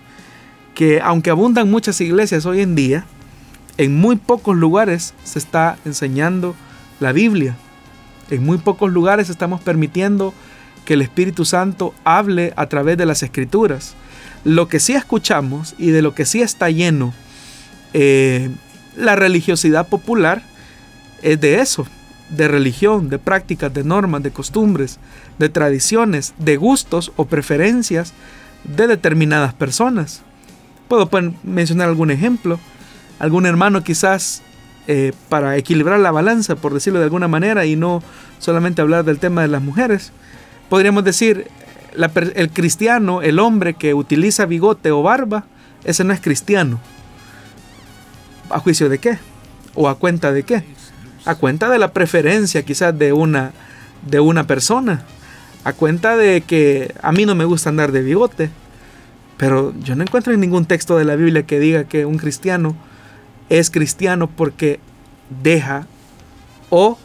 [0.75, 3.05] Que aunque abundan muchas iglesias hoy en día,
[3.77, 6.55] en muy pocos lugares se está enseñando
[6.99, 7.55] la Biblia.
[8.29, 10.33] En muy pocos lugares estamos permitiendo
[10.85, 13.95] que el Espíritu Santo hable a través de las escrituras.
[14.43, 17.13] Lo que sí escuchamos y de lo que sí está lleno
[17.93, 18.49] eh,
[18.95, 20.43] la religiosidad popular
[21.21, 21.87] es de eso,
[22.29, 24.99] de religión, de prácticas, de normas, de costumbres,
[25.37, 28.13] de tradiciones, de gustos o preferencias
[28.63, 30.21] de determinadas personas.
[30.87, 31.09] Puedo
[31.43, 32.59] mencionar algún ejemplo.
[33.19, 34.41] Algún hermano quizás
[34.87, 38.01] eh, para equilibrar la balanza, por decirlo de alguna manera, y no
[38.39, 40.11] solamente hablar del tema de las mujeres.
[40.69, 41.47] Podríamos decir,
[42.35, 45.45] el cristiano, el hombre que utiliza bigote o barba,
[45.83, 46.79] ese no es cristiano.
[48.49, 49.19] ¿A juicio de qué?
[49.75, 50.63] ¿O a cuenta de qué?
[51.25, 53.51] A cuenta de la preferencia quizás de una,
[54.09, 55.03] de una persona
[55.63, 58.49] a cuenta de que a mí no me gusta andar de bigote.
[59.37, 62.75] Pero yo no encuentro en ningún texto de la Biblia que diga que un cristiano
[63.49, 64.79] es cristiano porque
[65.43, 65.87] deja
[66.69, 66.97] o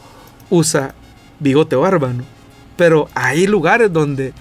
[0.51, 0.95] usa
[1.41, 2.11] bigote o barba.
[2.77, 4.33] Pero hay lugares donde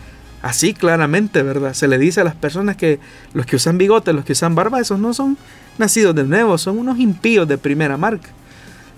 [0.41, 1.73] así claramente, ¿verdad?
[1.73, 2.99] Se le dice a las personas que
[3.33, 5.37] los que usan bigote, los que usan barba, esos no son
[5.77, 8.29] nacidos de nuevo, son unos impíos de primera marca.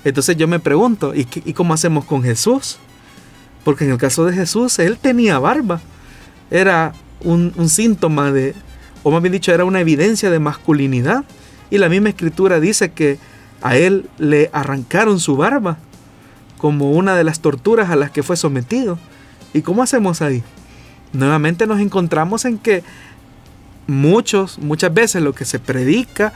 [0.06, 2.78] Entonces yo me pregunto, ¿y, ¿y cómo hacemos con Jesús?
[3.66, 5.82] Porque en el caso de Jesús, él tenía barba.
[6.52, 8.54] Era un, síntoma de,
[9.02, 11.26] o más bien dicho, era una evidencia de masculinidad.
[11.72, 13.18] Y la misma escritura dice que
[13.64, 15.80] a él le arrancaron su barba
[16.60, 19.00] como una de las torturas a las que fue sometido.
[19.54, 20.44] ¿Y cómo hacemos ahí?
[21.12, 22.84] Nuevamente nos encontramos en que
[23.88, 26.34] muchos, muchas veces lo que se predica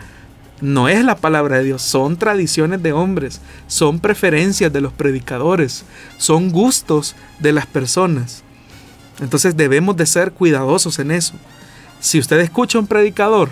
[0.62, 5.86] no es la palabra de Dios, son tradiciones de hombres, son preferencias de los predicadores,
[6.18, 8.44] son gustos de las personas.
[9.22, 11.34] Entonces debemos de ser cuidadosos en eso.
[12.00, 13.50] Si usted escucha a un predicador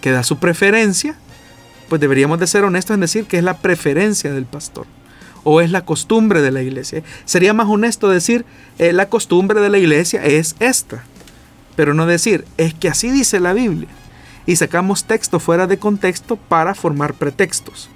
[0.00, 1.16] que da su preferencia,
[1.88, 4.86] pues deberíamos de ser honestos en decir que es la preferencia del pastor
[5.44, 7.02] o es la costumbre de la iglesia.
[7.24, 8.44] Sería más honesto decir
[8.78, 11.04] eh, la costumbre de la iglesia es esta,
[11.76, 13.88] pero no decir es que así dice la Biblia
[14.46, 17.88] y sacamos texto fuera de contexto para formar pretextos.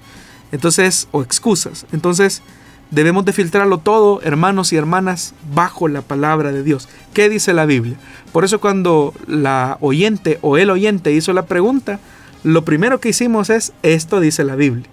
[0.52, 1.86] Entonces, o excusas.
[1.92, 2.42] Entonces,
[2.90, 6.88] debemos de filtrarlo todo, hermanos y hermanas, bajo la palabra de Dios.
[7.12, 7.96] ¿Qué dice la Biblia?
[8.32, 11.98] Por eso cuando la oyente o el oyente hizo la pregunta,
[12.44, 14.86] lo primero que hicimos es, esto dice la Biblia.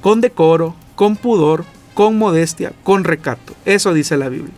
[0.00, 3.54] Con decoro, con pudor, con modestia, con recato.
[3.64, 4.54] Eso dice la Biblia.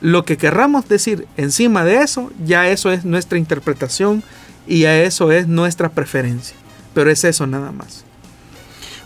[0.00, 4.22] Lo que querramos decir encima de eso, ya eso es nuestra interpretación
[4.66, 6.56] y a eso es nuestra preferencia.
[6.94, 8.04] Pero es eso nada más.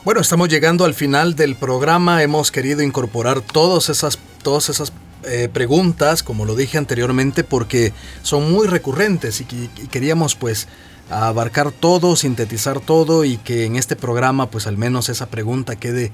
[0.04, 2.22] Bueno, estamos llegando al final del programa.
[2.22, 4.92] Hemos querido incorporar todas esas, todas esas
[5.24, 7.92] eh, preguntas, como lo dije anteriormente, porque
[8.22, 9.44] son muy recurrentes y,
[9.90, 10.68] queríamos pues
[11.10, 16.12] abarcar todo, sintetizar todo y que en este programa pues al menos esa pregunta quede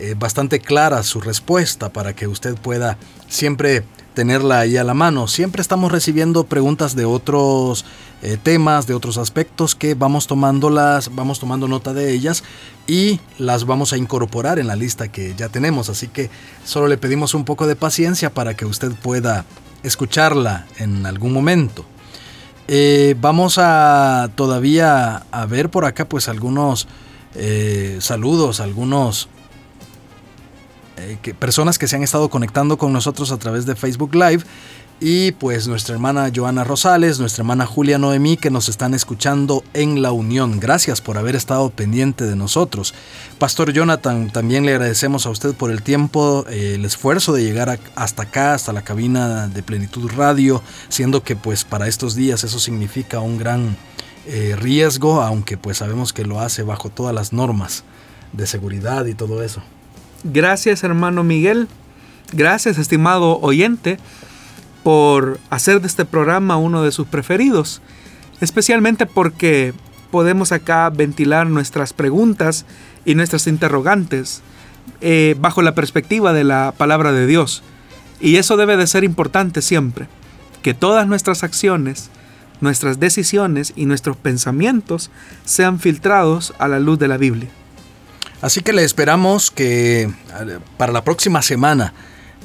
[0.00, 3.84] eh, bastante clara su respuesta para que usted pueda siempre
[4.18, 5.28] tenerla ahí a la mano.
[5.28, 7.84] Siempre estamos recibiendo preguntas de otros
[8.20, 12.42] eh, temas, de otros aspectos que vamos tomándolas, vamos tomando nota de ellas
[12.88, 15.88] y las vamos a incorporar en la lista que ya tenemos.
[15.88, 16.30] Así que
[16.64, 19.44] solo le pedimos un poco de paciencia para que usted pueda
[19.84, 21.84] escucharla en algún momento.
[22.66, 26.88] Eh, vamos a todavía a ver por acá pues algunos
[27.36, 29.28] eh, saludos, algunos
[31.38, 34.44] personas que se han estado conectando con nosotros a través de Facebook Live
[35.00, 40.02] y pues nuestra hermana Joana Rosales, nuestra hermana Julia Noemí que nos están escuchando en
[40.02, 40.58] la Unión.
[40.58, 42.94] Gracias por haber estado pendiente de nosotros.
[43.38, 47.78] Pastor Jonathan, también le agradecemos a usted por el tiempo, eh, el esfuerzo de llegar
[47.94, 52.58] hasta acá, hasta la cabina de Plenitud Radio, siendo que pues para estos días eso
[52.58, 53.76] significa un gran
[54.26, 57.84] eh, riesgo, aunque pues sabemos que lo hace bajo todas las normas
[58.32, 59.62] de seguridad y todo eso.
[60.24, 61.68] Gracias hermano Miguel,
[62.32, 63.98] gracias estimado oyente
[64.82, 67.80] por hacer de este programa uno de sus preferidos,
[68.40, 69.74] especialmente porque
[70.10, 72.66] podemos acá ventilar nuestras preguntas
[73.04, 74.42] y nuestras interrogantes
[75.00, 77.62] eh, bajo la perspectiva de la palabra de Dios.
[78.20, 80.08] Y eso debe de ser importante siempre,
[80.62, 82.10] que todas nuestras acciones,
[82.60, 85.10] nuestras decisiones y nuestros pensamientos
[85.44, 87.50] sean filtrados a la luz de la Biblia.
[88.40, 90.12] Así que le esperamos que
[90.76, 91.92] para la próxima semana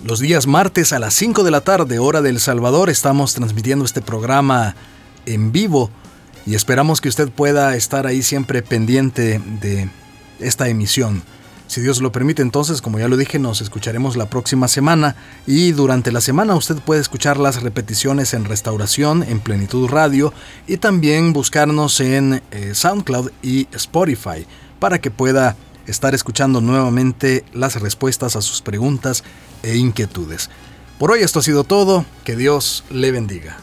[0.04, 4.02] los días martes a las 5 de la tarde, hora del Salvador, estamos transmitiendo este
[4.02, 4.76] programa
[5.26, 5.92] en vivo
[6.46, 9.90] y esperamos que usted pueda estar ahí siempre pendiente de
[10.40, 11.24] esta emisión.
[11.68, 15.16] Si Dios lo permite, entonces, como ya lo dije, nos escucharemos la próxima semana
[15.48, 20.34] y durante la semana usted puede escuchar las repeticiones en Restauración, en Plenitud Radio
[20.68, 24.46] y también buscarnos en eh, SoundCloud y Spotify
[24.80, 25.56] para que pueda
[25.88, 29.24] estar escuchando nuevamente las respuestas a sus preguntas
[29.64, 30.50] e inquietudes.
[31.00, 33.63] Por hoy esto ha sido todo, que Dios le bendiga.